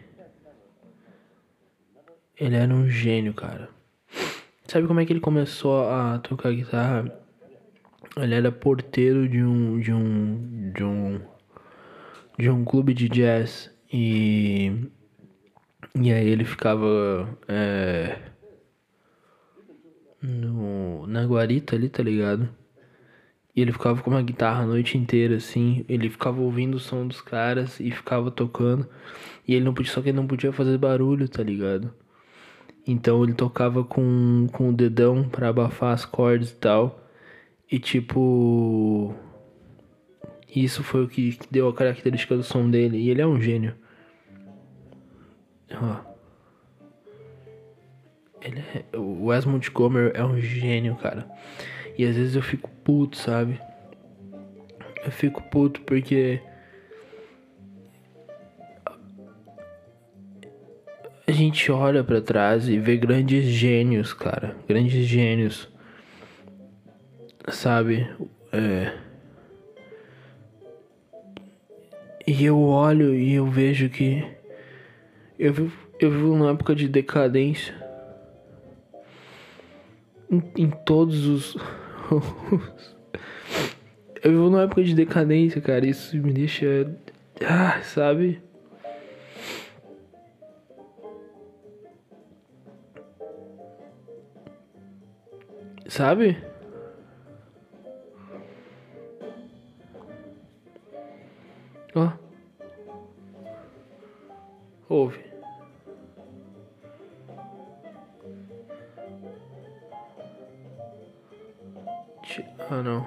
ele 2.38 2.56
era 2.56 2.74
um 2.74 2.88
gênio, 2.88 3.34
cara. 3.34 3.70
Sabe 4.66 4.88
como 4.88 5.00
é 5.00 5.06
que 5.06 5.14
ele 5.14 5.20
começou 5.20 5.90
a 5.90 6.20
tocar 6.20 6.52
guitarra? 6.52 7.23
Ele 8.18 8.36
era 8.36 8.52
porteiro 8.52 9.28
de 9.28 9.44
um 9.44 9.80
de 9.80 9.92
um 9.92 10.72
de 10.72 10.84
um 10.84 11.22
de 12.38 12.50
um 12.50 12.64
clube 12.64 12.94
de 12.94 13.10
jazz 13.10 13.72
e 13.92 14.90
e 15.96 16.12
aí 16.12 16.28
ele 16.28 16.46
ficava 16.46 17.38
é, 17.48 18.20
no 20.22 21.08
na 21.08 21.26
guarita 21.26 21.76
ali, 21.76 21.90
tá 21.90 22.04
ligado? 22.04 22.50
E 23.56 23.62
ele 23.62 23.72
ficava 23.72 24.02
com 24.02 24.10
uma 24.10 24.22
guitarra 24.22 24.64
a 24.64 24.66
noite 24.66 24.98
inteira 24.98 25.36
assim, 25.36 25.86
ele 25.88 26.10
ficava 26.10 26.42
ouvindo 26.42 26.76
o 26.76 26.80
som 26.80 27.08
dos 27.08 27.22
caras 27.22 27.80
e 27.80 27.92
ficava 27.92 28.32
tocando. 28.32 28.88
E 29.48 29.54
ele 29.54 29.66
não 29.66 29.74
podia, 29.74 29.92
só 29.92 30.02
que 30.02 30.10
ele 30.10 30.18
não 30.18 30.28
podia 30.28 30.52
fazer 30.52 30.78
barulho, 30.78 31.28
tá 31.30 31.44
ligado? 31.44 31.94
Então 32.86 33.24
ele 33.24 33.34
tocava 33.34 33.84
com, 33.84 34.48
com 34.52 34.70
o 34.70 34.74
dedão 34.74 35.28
para 35.30 35.50
abafar 35.50 35.94
as 35.94 36.06
cordas 36.06 36.52
e 36.52 36.56
tal. 36.56 37.03
E 37.74 37.80
tipo. 37.80 39.16
Isso 40.56 40.84
foi 40.84 41.04
o 41.04 41.08
que, 41.08 41.40
deu 41.50 41.68
a 41.68 41.74
característica 41.74 42.36
do 42.36 42.44
som 42.44 42.70
dele. 42.70 43.00
E 43.00 43.10
ele 43.10 43.20
é 43.20 43.26
um 43.26 43.42
gênio. 43.42 43.74
Ó. 45.72 45.96
Ele 48.44 48.60
é, 48.60 48.96
o 48.96 49.26
Wes 49.26 49.46
Montgomery 49.46 50.12
é 50.14 50.24
um 50.24 50.40
gênio, 50.40 50.96
cara. 50.98 51.28
E 51.98 52.06
às 52.06 52.16
vezes 52.16 52.36
eu 52.36 52.44
fico 52.44 52.70
puto, 52.84 53.18
sabe? 53.18 53.60
Eu 55.04 55.12
fico 55.12 55.42
puto 55.42 55.82
porque 55.82 56.40
a 61.26 61.32
gente 61.32 61.72
olha 61.72 62.04
para 62.04 62.22
trás 62.22 62.70
e 62.70 62.78
vê 62.78 62.98
grandes 62.98 63.46
gênios, 63.46 64.14
cara, 64.14 64.56
grandes 64.68 65.08
gênios, 65.08 65.73
sabe? 67.50 68.10
É... 68.52 68.94
E 72.26 72.46
eu 72.46 72.60
olho 72.62 73.14
e 73.14 73.34
eu 73.34 73.46
vejo 73.46 73.90
que 73.90 74.26
eu 75.38 75.54
vivo, 75.54 75.78
eu 76.00 76.10
vivo 76.12 76.36
numa 76.36 76.52
época 76.52 76.74
de 76.74 76.88
decadência 76.88 77.76
em, 80.32 80.42
em 80.58 80.70
todos 80.70 81.26
os 81.26 81.58
eu 84.24 84.32
vivo 84.32 84.50
numa 84.50 84.64
época 84.64 84.84
de 84.84 84.96
decadência, 84.96 85.60
cara. 85.62 85.86
Isso 85.86 86.16
me 86.18 86.32
deixa. 86.32 86.66
Ah, 87.46 87.82
sabe? 87.84 88.42
Sabe? 95.88 96.38
Ó. 101.96 102.12
Ouve. 104.90 105.34
Ah, 112.70 112.82
não. 112.82 113.06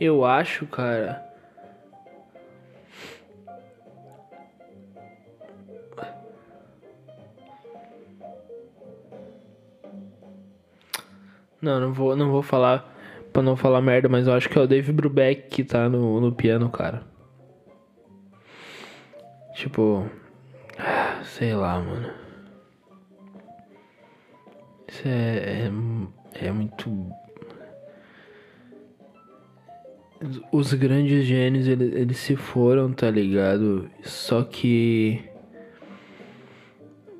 Eu 0.00 0.24
acho, 0.24 0.66
cara. 0.66 1.24
Não, 11.60 11.80
não 11.80 11.92
vou, 11.92 12.16
não 12.16 12.30
vou 12.30 12.42
falar 12.42 12.97
pra 13.38 13.42
não 13.44 13.54
falar 13.54 13.80
merda, 13.80 14.08
mas 14.08 14.26
eu 14.26 14.32
acho 14.32 14.48
que 14.48 14.58
é 14.58 14.60
o 14.60 14.66
Dave 14.66 14.90
Brubeck 14.90 15.48
que 15.48 15.62
tá 15.62 15.88
no, 15.88 16.20
no 16.20 16.32
piano, 16.32 16.68
cara. 16.68 17.02
Tipo. 19.54 20.04
Sei 21.22 21.54
lá, 21.54 21.78
mano. 21.78 22.10
Isso 24.88 25.02
é, 25.06 25.70
é, 26.34 26.46
é 26.46 26.50
muito. 26.50 26.90
Os 30.50 30.74
grandes 30.74 31.24
gênios, 31.24 31.68
eles, 31.68 31.94
eles 31.94 32.16
se 32.16 32.34
foram, 32.34 32.92
tá 32.92 33.08
ligado? 33.08 33.88
Só 34.02 34.42
que 34.42 35.27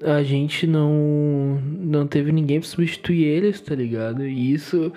a 0.02 0.22
gente 0.22 0.66
não 0.66 1.60
não 1.62 2.06
teve 2.06 2.30
ninguém 2.32 2.60
pra 2.60 2.68
substituir 2.68 3.24
eles, 3.24 3.60
tá 3.60 3.74
ligado? 3.74 4.26
E 4.26 4.52
isso 4.52 4.92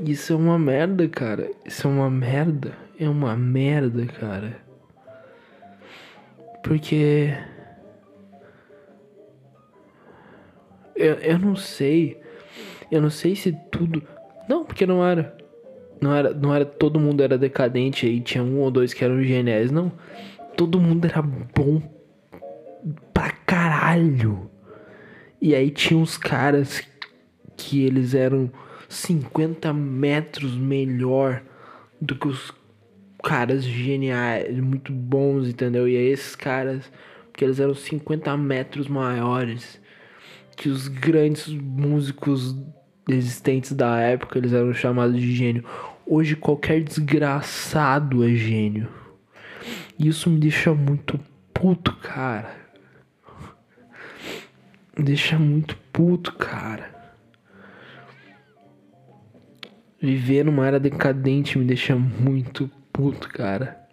isso 0.00 0.32
é 0.32 0.36
uma 0.36 0.58
merda, 0.58 1.08
cara. 1.08 1.50
Isso 1.64 1.86
é 1.86 1.90
uma 1.90 2.10
merda. 2.10 2.72
É 2.98 3.08
uma 3.08 3.36
merda, 3.36 4.06
cara. 4.06 4.56
Porque 6.62 7.34
eu, 10.96 11.14
eu 11.14 11.38
não 11.38 11.54
sei. 11.56 12.20
Eu 12.90 13.02
não 13.02 13.10
sei 13.10 13.36
se 13.36 13.52
tudo. 13.70 14.02
Não, 14.48 14.64
porque 14.64 14.86
não 14.86 15.04
era. 15.06 15.36
Não 16.00 16.14
era, 16.14 16.32
não 16.32 16.54
era 16.54 16.64
todo 16.64 17.00
mundo 17.00 17.22
era 17.22 17.36
decadente 17.36 18.06
aí 18.06 18.20
tinha 18.20 18.42
um 18.42 18.60
ou 18.60 18.70
dois 18.70 18.94
que 18.94 19.04
eram 19.04 19.22
geniais, 19.22 19.70
não. 19.70 19.92
Todo 20.56 20.80
mundo 20.80 21.04
era 21.04 21.20
bom 21.20 21.82
caralho. 23.88 24.50
E 25.40 25.54
aí 25.54 25.70
tinha 25.70 25.98
uns 25.98 26.18
caras 26.18 26.82
que 27.56 27.82
eles 27.82 28.14
eram 28.14 28.50
50 28.88 29.72
metros 29.72 30.54
melhor 30.56 31.42
do 32.00 32.14
que 32.14 32.28
os 32.28 32.52
caras 33.22 33.64
geniais, 33.64 34.58
muito 34.58 34.92
bons, 34.92 35.48
entendeu? 35.48 35.88
E 35.88 35.96
aí 35.96 36.08
esses 36.08 36.36
caras, 36.36 36.90
que 37.32 37.44
eles 37.44 37.58
eram 37.60 37.74
50 37.74 38.36
metros 38.36 38.88
maiores 38.88 39.80
que 40.56 40.68
os 40.68 40.88
grandes 40.88 41.48
músicos 41.48 42.56
existentes 43.08 43.72
da 43.72 43.98
época, 44.00 44.38
eles 44.38 44.52
eram 44.52 44.74
chamados 44.74 45.16
de 45.16 45.34
gênio. 45.34 45.64
Hoje 46.04 46.34
qualquer 46.34 46.82
desgraçado 46.82 48.24
é 48.24 48.34
gênio. 48.34 48.88
Isso 49.98 50.28
me 50.28 50.38
deixa 50.38 50.74
muito 50.74 51.18
puto, 51.54 51.94
cara. 51.96 52.57
Deixa 54.98 55.38
muito 55.38 55.76
puto, 55.92 56.32
cara. 56.32 56.92
Viver 60.00 60.44
numa 60.44 60.66
era 60.66 60.80
decadente 60.80 61.56
me 61.56 61.64
deixa 61.64 61.94
muito 61.94 62.68
puto, 62.92 63.28
cara. 63.28 63.88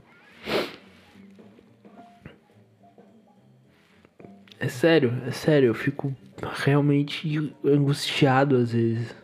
É 4.60 4.68
sério, 4.68 5.14
é 5.28 5.32
sério, 5.32 5.68
eu 5.68 5.74
fico 5.76 6.16
realmente 6.64 7.54
angustiado 7.64 8.56
às 8.56 8.72
vezes. 8.72 9.16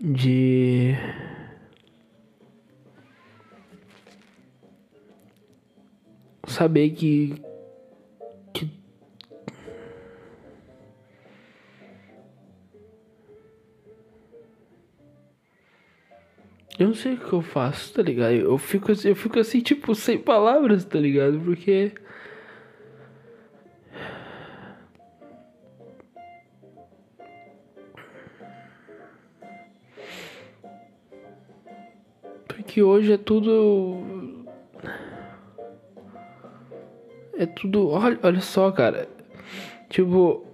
De. 0.00 0.94
Saber 6.46 6.90
que 6.90 7.34
Eu 16.78 16.88
não 16.88 16.94
sei 16.94 17.14
o 17.14 17.16
que 17.18 17.32
eu 17.32 17.42
faço, 17.42 17.94
tá 17.94 18.02
ligado? 18.02 18.34
Eu 18.34 18.58
fico, 18.58 18.92
assim, 18.92 19.08
eu 19.08 19.16
fico 19.16 19.38
assim, 19.38 19.60
tipo, 19.60 19.94
sem 19.94 20.18
palavras, 20.18 20.84
tá 20.84 20.98
ligado? 20.98 21.40
Porque. 21.40 21.92
que 32.76 32.82
hoje 32.82 33.14
é 33.14 33.16
tudo. 33.16 34.44
É 37.38 37.46
tudo. 37.46 37.88
Olha, 37.88 38.18
olha 38.22 38.40
só, 38.42 38.70
cara. 38.70 39.08
Tipo. 39.88 40.45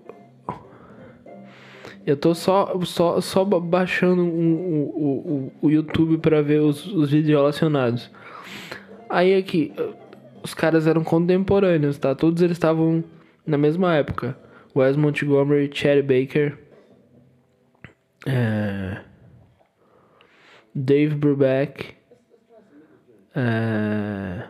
Eu 2.04 2.16
tô 2.16 2.34
só, 2.34 2.78
só, 2.84 3.20
só 3.20 3.44
baixando 3.44 4.22
um, 4.22 4.54
o, 4.54 5.52
o, 5.62 5.66
o 5.66 5.70
YouTube 5.70 6.18
pra 6.18 6.42
ver 6.42 6.60
os, 6.60 6.86
os 6.86 7.10
vídeos 7.10 7.38
relacionados. 7.38 8.10
Aí 9.08 9.36
aqui, 9.36 9.72
os 10.42 10.52
caras 10.54 10.86
eram 10.86 11.04
contemporâneos, 11.04 11.98
tá? 11.98 12.14
Todos 12.14 12.42
eles 12.42 12.56
estavam 12.56 13.04
na 13.46 13.56
mesma 13.56 13.94
época. 13.94 14.36
Wes 14.74 14.96
Montgomery, 14.96 15.70
Chad 15.72 16.02
Baker. 16.02 16.58
É... 18.26 19.00
Dave 20.74 21.14
Brubeck. 21.14 21.94
Uh, 23.36 24.42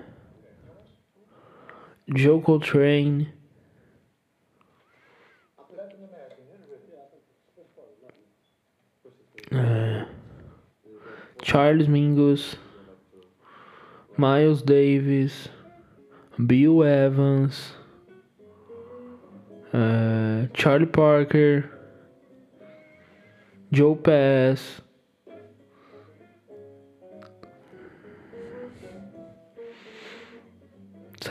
Joe 2.15 2.41
Coltrane. 2.41 3.33
Uh, 9.53 10.05
Charles 11.43 11.87
Mingus. 11.87 12.57
Miles 14.17 14.63
Davis. 14.63 15.49
Bill 16.47 16.83
Evans. 16.85 17.73
Uh, 19.73 20.47
Charlie 20.55 20.87
Parker. 20.87 21.71
Joe 23.71 23.97
Pass. 23.97 24.83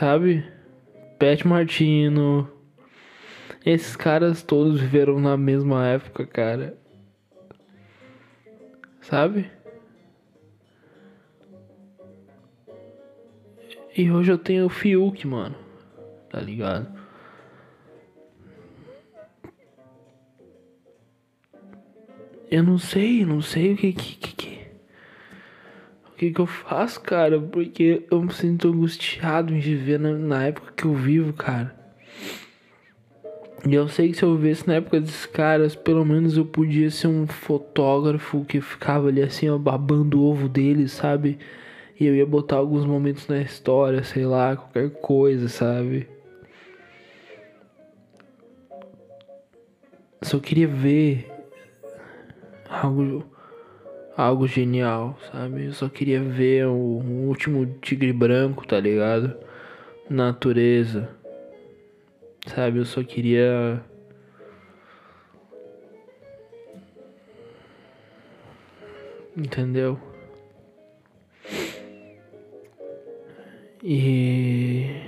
sabe? 0.02 0.44
Pet 1.16 1.46
Martino. 1.46 2.50
Esses 3.64 3.94
caras 3.94 4.42
todos 4.42 4.80
viveram 4.80 5.20
na 5.20 5.36
mesma 5.36 5.86
época, 5.86 6.26
cara. 6.26 6.76
Sabe? 9.02 9.50
E 13.96 14.10
hoje 14.10 14.32
eu 14.32 14.38
tenho 14.38 14.64
o 14.66 14.70
Fiuk, 14.70 15.26
mano. 15.26 15.54
Tá 16.30 16.40
ligado? 16.40 16.88
Eu 22.50 22.62
não 22.62 22.78
sei, 22.78 23.24
não 23.24 23.42
sei 23.42 23.72
o 23.72 23.76
que 23.76 23.92
que, 23.92 24.16
que, 24.16 24.60
que, 26.16 26.32
que 26.32 26.40
eu 26.40 26.46
faço, 26.46 27.00
cara? 27.00 27.40
Porque 27.40 28.06
eu 28.10 28.22
me 28.22 28.32
sinto 28.32 28.68
angustiado 28.68 29.54
em 29.54 29.58
viver 29.58 29.98
na, 29.98 30.12
na 30.12 30.44
época 30.44 30.72
que 30.72 30.84
eu 30.84 30.94
vivo, 30.94 31.32
cara. 31.32 31.81
E 33.64 33.74
eu 33.74 33.88
sei 33.88 34.10
que 34.10 34.16
se 34.16 34.24
eu 34.24 34.36
vivesse 34.36 34.66
na 34.66 34.74
época 34.74 35.00
desses 35.00 35.24
caras, 35.24 35.76
pelo 35.76 36.04
menos 36.04 36.36
eu 36.36 36.44
podia 36.44 36.90
ser 36.90 37.06
um 37.06 37.28
fotógrafo 37.28 38.44
que 38.44 38.60
ficava 38.60 39.06
ali 39.06 39.22
assim, 39.22 39.48
ó, 39.48 39.56
babando 39.56 40.20
o 40.20 40.24
ovo 40.24 40.48
deles, 40.48 40.90
sabe? 40.92 41.38
E 41.98 42.04
eu 42.04 42.14
ia 42.14 42.26
botar 42.26 42.56
alguns 42.56 42.84
momentos 42.84 43.28
na 43.28 43.40
história, 43.40 44.02
sei 44.02 44.26
lá, 44.26 44.56
qualquer 44.56 44.90
coisa, 44.90 45.48
sabe? 45.48 46.08
Só 50.22 50.40
queria 50.40 50.66
ver 50.66 51.30
algo 52.68 53.24
algo 54.16 54.46
genial, 54.46 55.16
sabe? 55.30 55.66
Eu 55.66 55.72
só 55.72 55.88
queria 55.88 56.20
ver 56.20 56.66
o, 56.66 56.72
o 56.72 57.28
último 57.28 57.64
tigre 57.80 58.12
branco, 58.12 58.66
tá 58.66 58.78
ligado? 58.80 59.36
Natureza. 60.10 61.21
Sabe? 62.46 62.78
Eu 62.78 62.84
só 62.84 63.02
queria 63.02 63.82
Entendeu? 69.36 69.98
E 73.82 75.02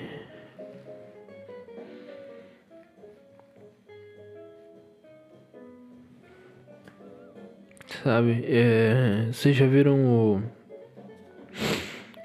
sabe? 8.03 8.45
É, 8.47 9.29
vocês 9.33 9.57
já 9.57 9.67
viram 9.67 10.05
o. 10.07 10.43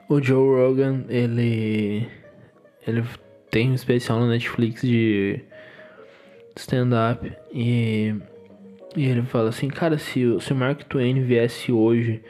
O 0.07 0.21
Joe 0.21 0.55
Rogan, 0.55 1.05
ele. 1.09 2.07
Ele 2.87 3.03
tem 3.49 3.71
um 3.71 3.73
especial 3.73 4.19
no 4.19 4.27
Netflix 4.27 4.81
de 4.81 5.41
stand-up 6.55 7.31
e, 7.53 8.15
e 8.95 9.05
ele 9.05 9.23
fala 9.23 9.49
assim: 9.49 9.67
Cara, 9.67 9.97
se, 9.97 10.39
se 10.39 10.53
o 10.53 10.55
Mark 10.55 10.83
Twain 10.83 11.21
viesse 11.23 11.71
hoje 11.71 12.21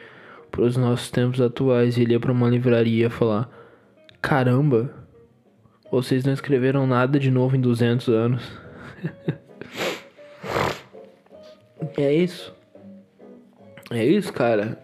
para 0.50 0.62
os 0.62 0.76
nossos 0.76 1.10
tempos 1.10 1.40
atuais 1.40 1.98
ele 1.98 2.12
ia 2.12 2.20
para 2.20 2.32
uma 2.32 2.48
livraria 2.48 3.10
falar: 3.10 3.50
Caramba, 4.20 4.94
vocês 5.90 6.24
não 6.24 6.32
escreveram 6.32 6.86
nada 6.86 7.18
de 7.18 7.30
novo 7.30 7.56
em 7.56 7.60
200 7.60 8.08
anos. 8.08 8.42
É 11.96 12.12
isso. 12.12 12.54
É 13.90 14.04
isso, 14.04 14.32
cara. 14.32 14.78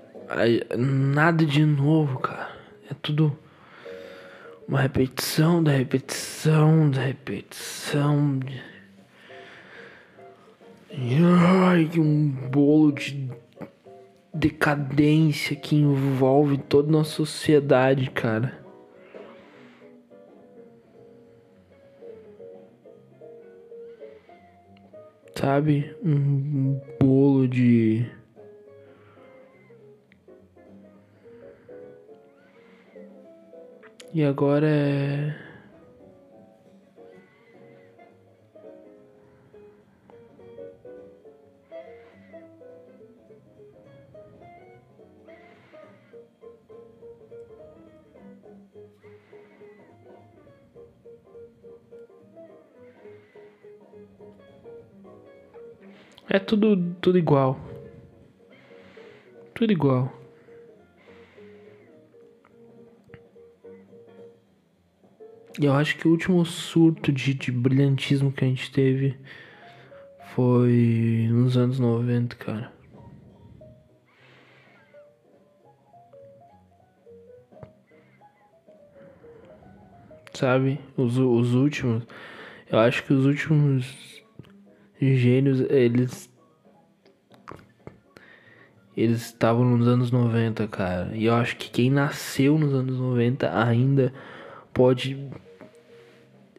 Nada 0.77 1.45
de 1.45 1.65
novo, 1.65 2.19
cara. 2.19 2.51
É 2.91 2.95
tudo 2.95 3.37
uma 4.69 4.81
repetição 4.81 5.63
da 5.63 5.71
repetição 5.71 6.91
da 6.91 7.01
repetição. 7.01 8.41
Ai, 10.91 11.91
um 11.99 12.29
bolo 12.29 12.93
de 12.93 13.31
decadência 14.35 15.55
que 15.55 15.77
envolve 15.77 16.59
toda 16.59 16.89
a 16.89 16.93
nossa 16.93 17.11
sociedade, 17.11 18.11
cara. 18.11 18.65
Sabe? 25.35 25.95
Um 26.03 26.81
bolo 26.99 27.47
de 27.47 28.07
E 34.17 34.25
agora 34.25 34.67
é. 34.67 35.37
É 56.31 56.39
tudo, 56.39 56.95
tudo 57.03 57.19
igual. 57.19 57.61
Tudo 59.53 59.71
igual. 59.71 60.26
Eu 65.61 65.73
acho 65.73 65.97
que 65.97 66.07
o 66.07 66.11
último 66.11 66.45
surto 66.45 67.11
de, 67.11 67.33
de 67.33 67.51
brilhantismo 67.51 68.31
que 68.31 68.45
a 68.45 68.49
gente 68.49 68.71
teve 68.71 69.17
foi 70.35 71.29
nos 71.31 71.57
anos 71.57 71.79
90, 71.79 72.37
cara. 72.37 72.73
Sabe? 80.35 80.79
Os, 80.97 81.17
os 81.17 81.55
últimos. 81.55 82.03
Eu 82.71 82.79
acho 82.79 83.03
que 83.05 83.15
os 83.15 83.25
últimos 83.25 84.23
gênios, 85.01 85.61
eles. 85.71 86.31
Eles 88.95 89.27
estavam 89.27 89.65
nos 89.65 89.89
anos 89.89 90.11
90, 90.11 90.69
cara. 90.69 91.11
E 91.15 91.25
eu 91.27 91.35
acho 91.35 91.57
que 91.57 91.71
quem 91.71 91.91
nasceu 91.91 92.59
nos 92.59 92.75
anos 92.75 92.99
90 92.99 93.59
ainda 93.59 94.13
pode 94.73 95.31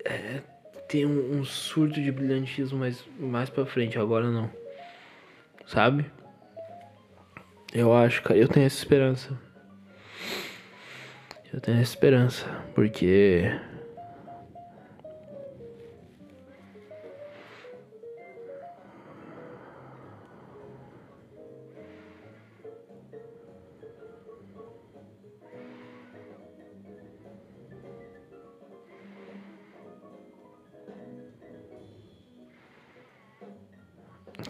é, 0.07 0.41
ter 0.87 1.05
um, 1.05 1.39
um, 1.39 1.45
surto 1.45 2.01
de 2.01 2.11
brilhantismo 2.11 2.79
mais, 2.79 3.03
mais 3.19 3.49
pra 3.49 3.65
frente, 3.65 3.99
agora 3.99 4.31
não. 4.31 4.49
Sabe? 5.65 6.05
Eu 7.73 7.93
acho, 7.93 8.21
cara, 8.23 8.39
eu 8.39 8.47
tenho 8.47 8.65
essa 8.65 8.77
esperança. 8.77 9.37
Eu 11.53 11.59
tenho 11.59 11.79
essa 11.79 11.91
esperança, 11.91 12.45
porque 12.73 13.51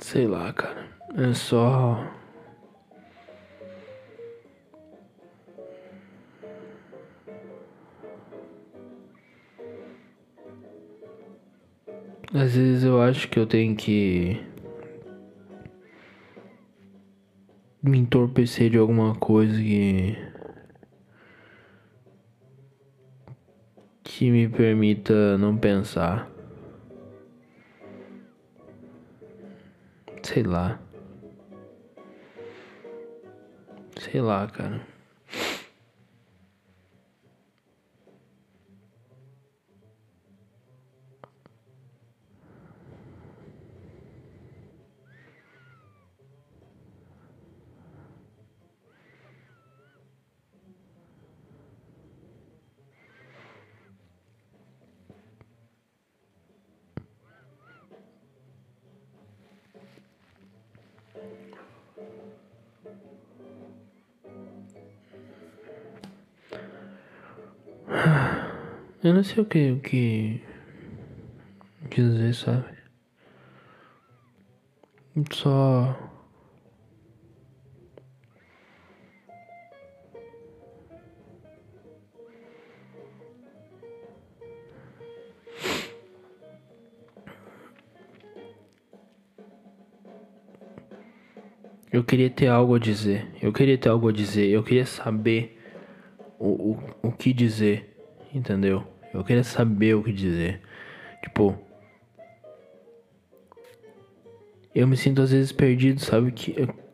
Sei 0.09 0.25
lá, 0.25 0.53
cara. 0.53 0.87
É 1.17 1.33
só. 1.33 2.01
Às 12.33 12.55
vezes 12.55 12.85
eu 12.85 13.01
acho 13.01 13.27
que 13.27 13.37
eu 13.37 13.45
tenho 13.45 13.75
que 13.75 14.41
me 17.83 17.97
entorpecer 17.97 18.69
de 18.69 18.77
alguma 18.77 19.13
coisa 19.13 19.61
que 19.61 20.15
que 24.05 24.31
me 24.31 24.47
permita 24.47 25.37
não 25.37 25.57
pensar. 25.57 26.36
Sei 30.37 30.43
lá. 30.43 30.79
Sei 33.99 34.21
lá, 34.21 34.45
cara. 34.47 34.85
Não 69.17 69.23
sei 69.23 69.41
o 69.41 69.45
que, 69.47 69.71
o 69.71 69.79
que 69.79 70.41
dizer, 71.89 72.35
sabe? 72.35 72.77
Só. 75.31 75.97
Eu 91.91 92.03
queria 92.03 92.29
ter 92.29 92.45
algo 92.45 92.75
a 92.75 92.79
dizer. 92.79 93.27
Eu 93.41 93.51
queria 93.51 93.79
ter 93.79 93.89
algo 93.89 94.09
a 94.09 94.11
dizer. 94.11 94.47
Eu 94.51 94.61
queria 94.61 94.85
saber 94.85 95.59
o, 96.37 96.73
o, 96.73 96.79
o 97.01 97.11
que 97.11 97.33
dizer. 97.33 97.97
Entendeu? 98.31 98.96
Eu 99.17 99.23
queria 99.23 99.43
saber 99.43 99.95
o 99.95 100.03
que 100.03 100.13
dizer. 100.13 100.61
Tipo. 101.23 101.57
Eu 104.75 104.87
me 104.87 104.95
sinto 104.95 105.23
às 105.23 105.31
vezes 105.31 105.51
perdido, 105.51 105.99
sabe? 105.99 106.31
Que, 106.31 106.53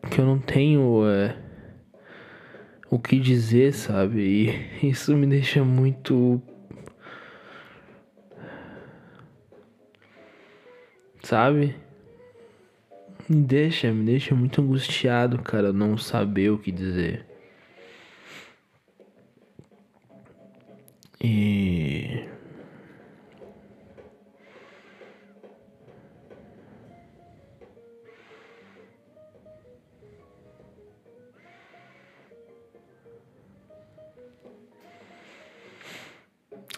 que 0.09 0.19
eu 0.19 0.25
não 0.25 0.39
tenho 0.39 1.05
é, 1.05 1.35
o 2.89 2.97
que 2.97 3.19
dizer, 3.19 3.73
sabe? 3.73 4.21
E 4.81 4.87
isso 4.87 5.13
me 5.17 5.27
deixa 5.27 5.65
muito. 5.65 6.41
Sabe? 11.23 11.75
Me 13.27 13.41
deixa, 13.41 13.91
me 13.91 14.05
deixa 14.05 14.33
muito 14.33 14.61
angustiado, 14.61 15.39
cara, 15.39 15.73
não 15.73 15.97
saber 15.97 16.51
o 16.51 16.57
que 16.57 16.71
dizer. 16.71 17.32
E. 21.23 22.27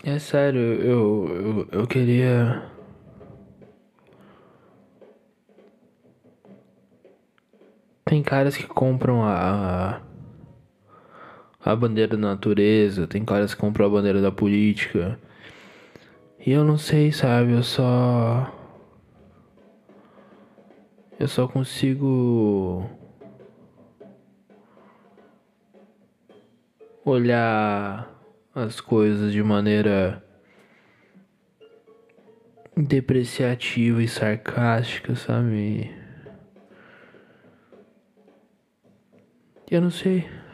É 0.04 0.20
sério, 0.20 0.60
eu, 0.60 1.68
eu, 1.72 1.80
eu 1.80 1.88
queria. 1.88 2.72
Tem 8.06 8.22
caras 8.22 8.56
que 8.56 8.68
compram 8.68 9.24
a, 9.24 10.05
a 11.66 11.76
bandeira 11.76 12.16
da 12.16 12.28
natureza, 12.28 13.08
tem 13.08 13.26
caras 13.26 13.56
que 13.56 13.60
compram 13.60 13.88
a 13.88 13.90
bandeira 13.90 14.22
da 14.22 14.32
política. 14.32 15.20
E 16.46 16.52
eu 16.52 16.64
não 16.64 16.78
sei, 16.78 17.12
sabe? 17.12 17.54
Eu 17.54 17.64
só. 17.64 18.54
Eu 21.20 21.28
só 21.28 21.48
consigo 21.48 22.88
olhar 27.04 28.14
as 28.54 28.80
coisas 28.80 29.32
de 29.32 29.42
maneira 29.42 30.24
depreciativa 32.78 34.04
e 34.04 34.08
sarcástica, 34.08 35.16
sabe? 35.16 35.92
Eu 39.72 39.82
não 39.82 39.90
sei. 39.90 40.45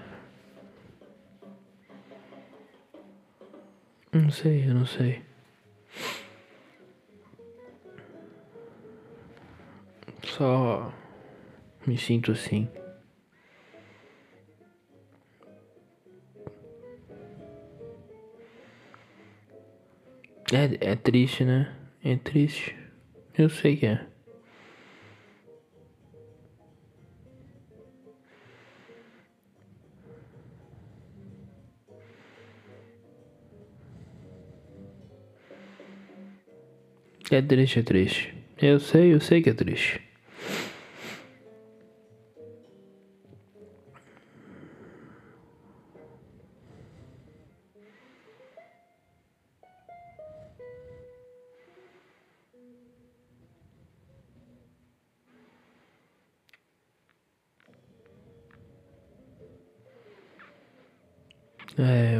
Não 4.14 4.30
sei, 4.30 4.70
eu 4.70 4.74
não 4.74 4.86
sei. 4.86 5.22
Só 10.24 10.94
me 11.88 11.98
sinto 11.98 12.34
assim. 12.34 12.68
É, 20.52 20.92
é 20.92 20.96
triste, 20.98 21.46
né? 21.46 21.74
É 22.04 22.18
triste. 22.18 22.76
Eu 23.38 23.50
sei 23.50 23.78
que 23.78 23.86
é. 23.86 24.11
É 37.32 37.42
triste, 37.42 37.80
é 37.80 37.84
triste. 37.84 38.34
Eu 38.62 38.78
sei, 38.80 39.14
eu 39.14 39.22
sei 39.22 39.42
que 39.42 39.50
é 39.50 39.54
triste. 39.54 40.02
É, 61.78 62.11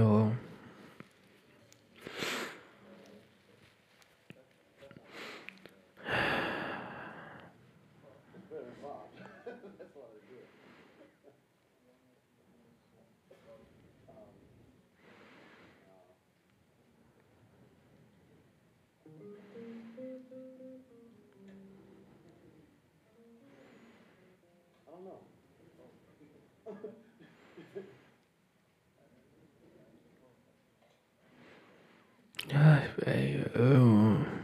velho, 32.98 33.52
eu... 33.56 34.42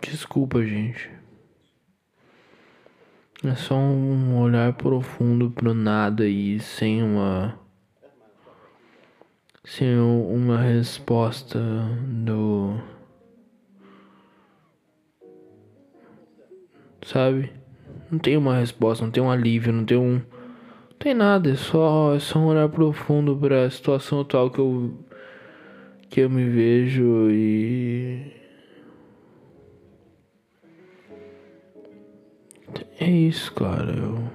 Desculpa, 0.00 0.64
gente. 0.64 1.10
É 3.44 3.54
só 3.54 3.76
um 3.76 4.36
olhar 4.40 4.72
profundo 4.72 5.50
pro 5.50 5.72
nada 5.72 6.26
e 6.26 6.58
sem 6.58 7.02
uma. 7.02 7.58
Sem 9.64 9.98
uma 9.98 10.58
resposta 10.60 11.60
do. 12.04 12.80
Sabe? 17.04 17.52
Não 18.10 18.18
tem 18.18 18.36
uma 18.36 18.56
resposta, 18.56 19.04
não 19.04 19.12
tem 19.12 19.22
um 19.22 19.30
alívio, 19.30 19.72
não 19.72 19.84
tem 19.84 19.96
um. 19.96 20.20
Tem 20.98 21.14
nada, 21.14 21.50
é 21.50 21.54
só, 21.56 22.14
é 22.14 22.18
só 22.18 22.38
um 22.40 22.46
olhar 22.46 22.68
profundo 22.68 23.36
pra 23.36 23.70
situação 23.70 24.20
atual 24.20 24.50
que 24.50 24.58
eu. 24.58 24.92
que 26.10 26.20
eu 26.20 26.30
me 26.30 26.48
vejo 26.48 27.30
e. 27.30 28.32
É 33.00 33.08
isso, 33.08 33.52
cara. 33.54 33.92
Eu... 33.92 34.28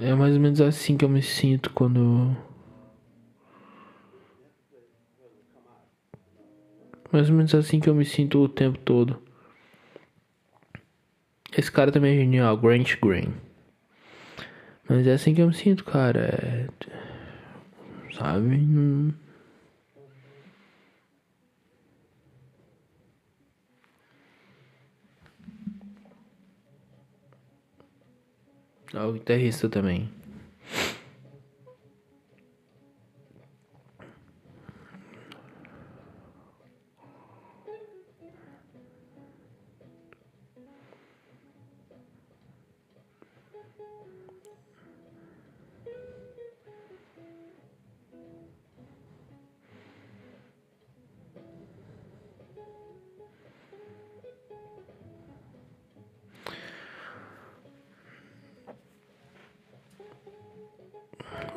É 0.00 0.14
mais 0.14 0.34
ou 0.34 0.40
menos 0.40 0.60
assim 0.60 0.96
que 0.96 1.04
eu 1.04 1.08
me 1.08 1.22
sinto 1.22 1.70
quando. 1.70 2.36
Mais 7.12 7.30
ou 7.30 7.36
menos 7.36 7.54
assim 7.54 7.80
que 7.80 7.88
eu 7.88 7.94
me 7.94 8.04
sinto 8.04 8.40
o 8.40 8.48
tempo 8.48 8.78
todo. 8.78 9.25
Esse 11.56 11.72
cara 11.72 11.90
também 11.90 12.14
é 12.14 12.20
genial, 12.20 12.56
Grant 12.58 12.96
Green. 13.00 13.32
Mas 14.86 15.06
é 15.06 15.14
assim 15.14 15.34
que 15.34 15.40
eu 15.40 15.48
me 15.48 15.54
sinto, 15.54 15.84
cara. 15.84 16.20
É... 16.20 16.68
Sabe? 18.12 18.58
Não... 18.58 19.14
Ah, 28.92 29.06
o 29.06 29.14
guitarrista 29.14 29.68
também. 29.68 30.10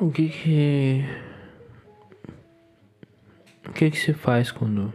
O 0.00 0.10
que 0.10 0.30
que. 0.30 1.04
O 3.68 3.72
que 3.74 3.90
que 3.90 3.98
se 3.98 4.14
faz 4.14 4.50
quando. 4.50 4.90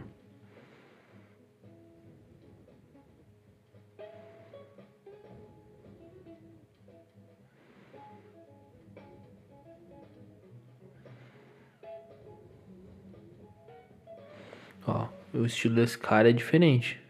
Ó, 14.84 15.06
o 15.32 15.46
estilo 15.46 15.76
desse 15.76 15.96
cara 15.96 16.30
é 16.30 16.32
diferente. 16.32 17.00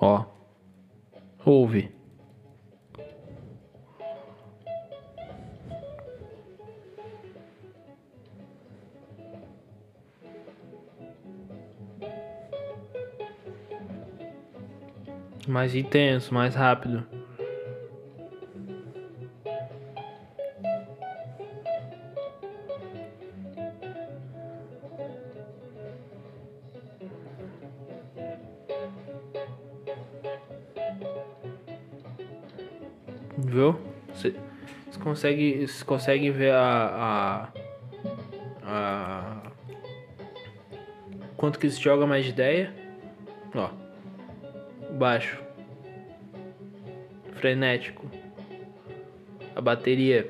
Ó. 0.00 0.24
Ouve. 1.44 1.95
Mais 15.46 15.74
intenso, 15.74 16.34
mais 16.34 16.54
rápido. 16.54 17.06
Viu? 33.38 33.78
Você 34.12 34.34
consegue, 35.00 35.66
você 35.66 35.84
consegue 35.84 36.30
ver 36.30 36.52
a, 36.52 37.48
a, 38.62 38.72
a 39.42 39.52
quanto 41.36 41.58
que 41.58 41.70
se 41.70 41.80
joga 41.80 42.06
mais 42.06 42.24
de 42.24 42.30
ideia? 42.32 42.74
Ó, 43.54 43.85
baixo, 44.96 45.42
frenético, 47.34 48.10
a 49.54 49.60
bateria. 49.60 50.28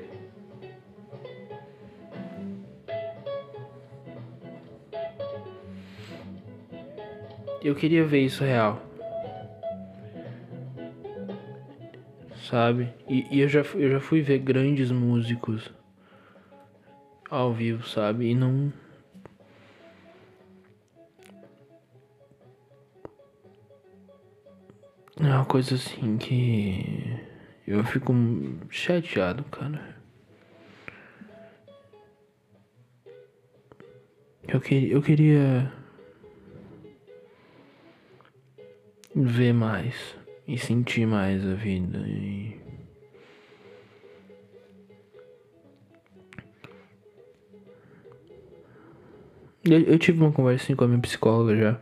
Eu 7.63 7.75
queria 7.75 8.05
ver 8.05 8.21
isso 8.21 8.43
real. 8.43 8.81
Sabe? 12.49 12.93
E, 13.09 13.25
e 13.29 13.41
eu, 13.41 13.49
já, 13.49 13.61
eu 13.75 13.91
já 13.91 13.99
fui 13.99 14.21
ver 14.21 14.39
grandes 14.39 14.89
músicos 14.91 15.69
ao 17.29 17.51
vivo, 17.51 17.85
sabe? 17.87 18.29
E 18.29 18.35
não. 18.35 18.71
Coisa 25.47 25.75
assim 25.75 26.17
que. 26.17 27.19
Eu 27.65 27.83
fico 27.83 28.13
chateado, 28.69 29.43
cara. 29.45 29.97
Eu, 34.47 34.61
que, 34.61 34.89
eu 34.89 35.01
queria 35.01 35.71
ver 39.13 39.53
mais 39.53 40.15
e 40.47 40.57
sentir 40.57 41.05
mais 41.05 41.45
a 41.45 41.55
vida 41.55 41.97
e 42.07 42.57
eu, 49.65 49.81
eu 49.81 49.99
tive 49.99 50.21
uma 50.21 50.31
conversa 50.31 50.73
com 50.73 50.85
a 50.85 50.87
minha 50.87 51.01
psicóloga 51.01 51.57
já 51.57 51.81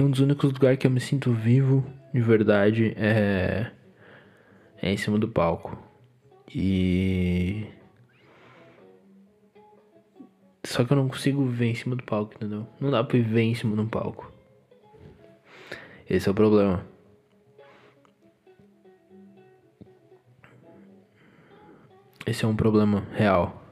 que 0.00 0.02
um 0.02 0.10
dos 0.10 0.20
únicos 0.20 0.50
lugares 0.50 0.78
que 0.78 0.86
eu 0.86 0.90
me 0.90 0.98
sinto 0.98 1.30
vivo 1.30 1.84
de 2.12 2.22
verdade 2.22 2.94
é 2.96 3.70
é 4.80 4.90
em 4.90 4.96
cima 4.96 5.18
do 5.18 5.28
palco 5.28 5.76
e 6.54 7.66
só 10.64 10.84
que 10.84 10.92
eu 10.92 10.96
não 10.96 11.06
consigo 11.06 11.44
viver 11.44 11.66
em 11.66 11.74
cima 11.74 11.96
do 11.96 12.02
palco, 12.02 12.32
entendeu? 12.34 12.66
Não 12.80 12.90
dá 12.90 13.04
pra 13.04 13.18
viver 13.18 13.42
em 13.42 13.54
cima 13.54 13.76
do 13.76 13.86
palco. 13.86 14.32
Esse 16.08 16.28
é 16.28 16.32
o 16.32 16.34
problema. 16.34 16.86
Esse 22.26 22.44
é 22.44 22.48
um 22.48 22.56
problema 22.56 23.06
real. 23.12 23.62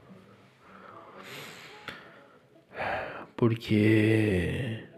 Porque. 3.36 4.88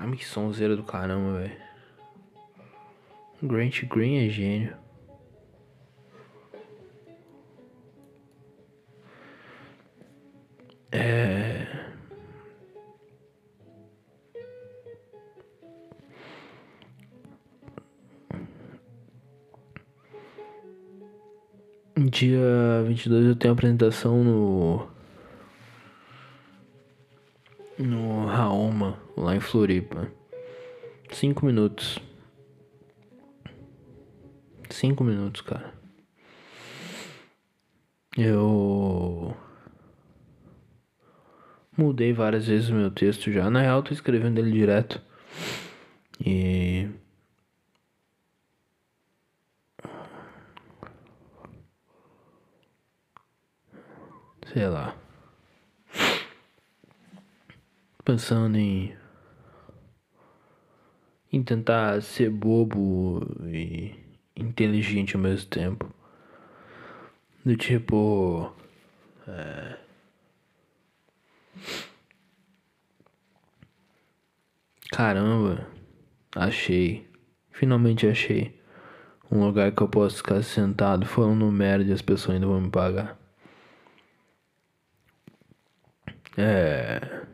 Caramba, 0.00 0.16
que 0.16 0.24
sonzeira 0.24 0.74
do 0.74 0.82
caramba, 0.82 1.40
velho. 1.40 1.56
Grant 3.42 3.84
Green 3.84 4.26
é 4.26 4.30
gênio. 4.30 4.74
É... 10.90 11.66
Dia 21.98 22.82
22 22.86 23.26
eu 23.26 23.36
tenho 23.36 23.52
apresentação. 23.52 24.24
No 24.24 24.99
lá 29.30 29.36
em 29.36 29.40
Floripa. 29.40 30.10
Cinco 31.12 31.46
minutos. 31.46 31.98
Cinco 34.68 35.04
minutos, 35.04 35.40
cara. 35.42 35.72
Eu. 38.16 39.36
Mudei 41.76 42.12
várias 42.12 42.46
vezes 42.46 42.68
o 42.68 42.74
meu 42.74 42.90
texto 42.90 43.30
já. 43.30 43.48
Na 43.48 43.62
real, 43.62 43.82
tô 43.82 43.92
escrevendo 43.92 44.38
ele 44.38 44.50
direto. 44.50 45.00
E. 46.24 46.88
Sei 54.52 54.66
lá. 54.68 54.96
Pensando 58.04 58.56
em. 58.56 58.99
Em 61.32 61.42
tentar 61.42 62.02
ser 62.02 62.30
bobo 62.30 63.20
e 63.46 63.94
inteligente 64.36 65.16
ao 65.16 65.22
mesmo 65.22 65.48
tempo. 65.48 65.92
Do 67.44 67.56
tipo. 67.56 68.52
É 69.26 69.90
Caramba, 74.92 75.66
achei. 76.34 77.08
Finalmente 77.52 78.06
achei. 78.06 78.60
Um 79.30 79.44
lugar 79.46 79.72
que 79.72 79.82
eu 79.82 79.88
posso 79.88 80.18
ficar 80.18 80.42
sentado 80.42 81.06
falando 81.06 81.50
merda 81.50 81.84
e 81.90 81.92
as 81.92 82.02
pessoas 82.02 82.34
ainda 82.34 82.46
vão 82.46 82.60
me 82.60 82.70
pagar. 82.70 83.18
É. 86.36 87.26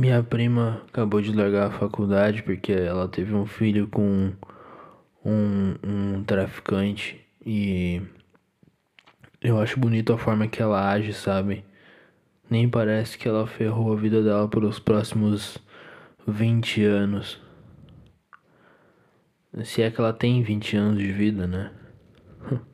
Minha 0.00 0.22
prima 0.22 0.82
acabou 0.88 1.20
de 1.20 1.30
largar 1.30 1.66
a 1.66 1.78
faculdade 1.78 2.42
porque 2.42 2.72
ela 2.72 3.06
teve 3.06 3.34
um 3.34 3.44
filho 3.44 3.86
com 3.86 4.32
um, 5.22 5.74
um 5.84 6.24
traficante 6.24 7.20
e 7.44 8.00
eu 9.42 9.60
acho 9.60 9.78
bonito 9.78 10.10
a 10.14 10.16
forma 10.16 10.48
que 10.48 10.62
ela 10.62 10.90
age, 10.90 11.12
sabe? 11.12 11.66
Nem 12.48 12.66
parece 12.66 13.18
que 13.18 13.28
ela 13.28 13.46
ferrou 13.46 13.92
a 13.92 13.96
vida 13.96 14.22
dela 14.22 14.48
pelos 14.48 14.78
próximos 14.78 15.58
20 16.26 16.82
anos. 16.82 17.38
Se 19.64 19.82
é 19.82 19.90
que 19.90 20.00
ela 20.00 20.14
tem 20.14 20.42
20 20.42 20.78
anos 20.78 20.98
de 20.98 21.12
vida, 21.12 21.46
né? 21.46 21.72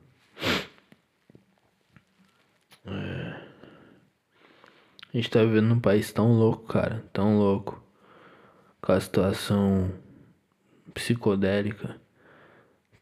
A 5.17 5.19
gente 5.19 5.31
tá 5.31 5.41
vivendo 5.41 5.69
num 5.69 5.81
país 5.81 6.13
tão 6.13 6.31
louco, 6.35 6.67
cara. 6.67 7.03
Tão 7.11 7.39
louco. 7.39 7.83
Com 8.83 8.93
a 8.93 9.01
situação 9.01 9.91
psicodélica 10.93 11.99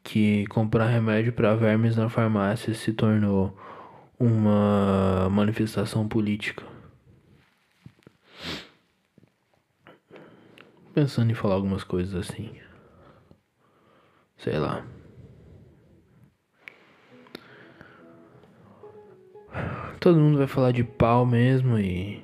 que 0.01 0.47
comprar 0.47 0.87
remédio 0.87 1.33
para 1.33 1.57
vermes 1.57 1.97
na 1.97 2.09
farmácia 2.09 2.73
se 2.73 2.93
tornou 2.93 3.59
uma 4.17 5.29
manifestação 5.29 6.07
política. 6.07 6.63
Pensando 10.95 11.33
em 11.33 11.35
falar 11.35 11.57
algumas 11.57 11.83
coisas 11.83 12.15
assim. 12.15 12.53
Sei 14.37 14.57
lá. 14.57 14.87
Todo 20.05 20.21
mundo 20.21 20.37
vai 20.37 20.47
falar 20.47 20.71
de 20.71 20.85
pau 20.85 21.25
mesmo 21.25 21.79
e. 21.79 22.23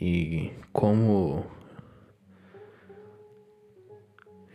E 0.00 0.50
como. 0.72 1.44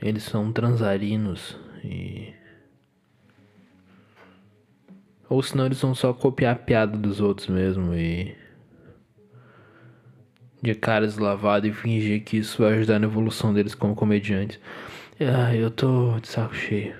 Eles 0.01 0.23
são 0.23 0.51
transarinos 0.51 1.55
e. 1.83 2.33
Ou 5.29 5.43
senão 5.43 5.67
eles 5.67 5.79
vão 5.79 5.93
só 5.93 6.13
copiar 6.13 6.55
a 6.55 6.57
piada 6.57 6.97
dos 6.97 7.21
outros 7.21 7.47
mesmo 7.47 7.93
e. 7.93 8.35
De 10.63 10.73
caras 10.73 11.19
lavados 11.19 11.69
e 11.69 11.73
fingir 11.73 12.23
que 12.23 12.37
isso 12.37 12.63
vai 12.63 12.73
ajudar 12.73 12.97
na 12.97 13.05
evolução 13.05 13.53
deles 13.53 13.75
como 13.75 13.93
comediantes. 13.93 14.59
Ah, 15.19 15.55
eu 15.55 15.69
tô 15.69 16.19
de 16.19 16.27
saco 16.27 16.55
cheio. 16.55 16.95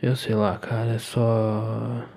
Eu 0.00 0.16
sei 0.16 0.34
lá, 0.34 0.56
cara, 0.56 0.92
é 0.92 0.98
só. 0.98 2.08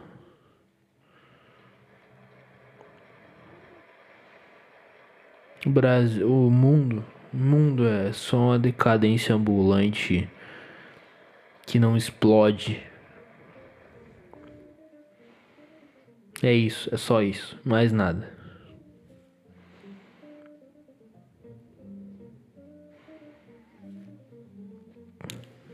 O 5.66 5.70
Brasil, 5.70 6.30
o 6.30 6.51
mundo 6.51 7.03
o 7.34 7.38
mundo 7.38 7.88
é 7.88 8.14
só 8.14 8.38
uma 8.38 8.59
decadência 8.59 9.34
ambulante 9.34 10.30
que 11.66 11.80
não 11.80 11.97
explode. 11.97 12.80
É 16.43 16.53
isso, 16.53 16.93
é 16.93 16.97
só 16.97 17.24
isso, 17.24 17.59
mais 17.66 17.91
nada. 17.91 18.32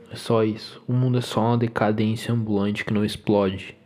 É 0.09 0.15
só 0.15 0.41
isso. 0.45 0.81
O 0.87 0.93
mundo 0.93 1.17
é 1.17 1.21
só 1.21 1.41
uma 1.41 1.57
decadência 1.57 2.33
ambulante 2.33 2.85
que 2.85 2.93
não 2.93 3.03
explode. 3.03 3.78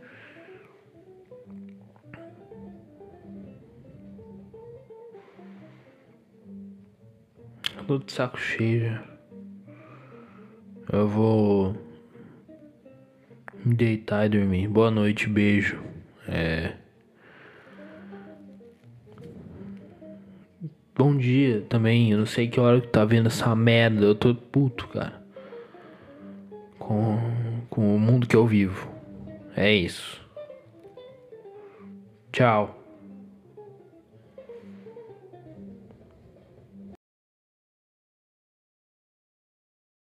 Tô 7.84 7.98
de 7.98 8.12
saco 8.12 8.40
cheio. 8.40 9.00
Eu 10.92 11.08
vou 11.08 11.76
me 13.64 13.76
deitar 13.76 14.26
e 14.26 14.30
dormir. 14.30 14.68
Boa 14.68 14.90
noite, 14.90 15.28
beijo. 15.28 15.82
É. 16.28 16.74
bom 20.96 21.18
dia 21.18 21.62
também. 21.68 22.12
Eu 22.12 22.20
não 22.20 22.26
sei 22.26 22.48
que 22.48 22.60
hora 22.60 22.80
que 22.80 22.88
tá 22.88 23.04
vendo 23.04 23.28
essa 23.28 23.56
merda. 23.56 24.06
Eu 24.06 24.16
tô 24.16 24.34
puto, 24.34 24.88
cara. 24.88 25.22
Com, 26.80 27.20
com 27.70 27.96
o 27.96 28.00
mundo 28.00 28.28
que 28.28 28.36
eu 28.36 28.46
vivo. 28.46 28.90
É 29.56 29.74
isso. 29.74 30.22
Tchau. 32.32 32.83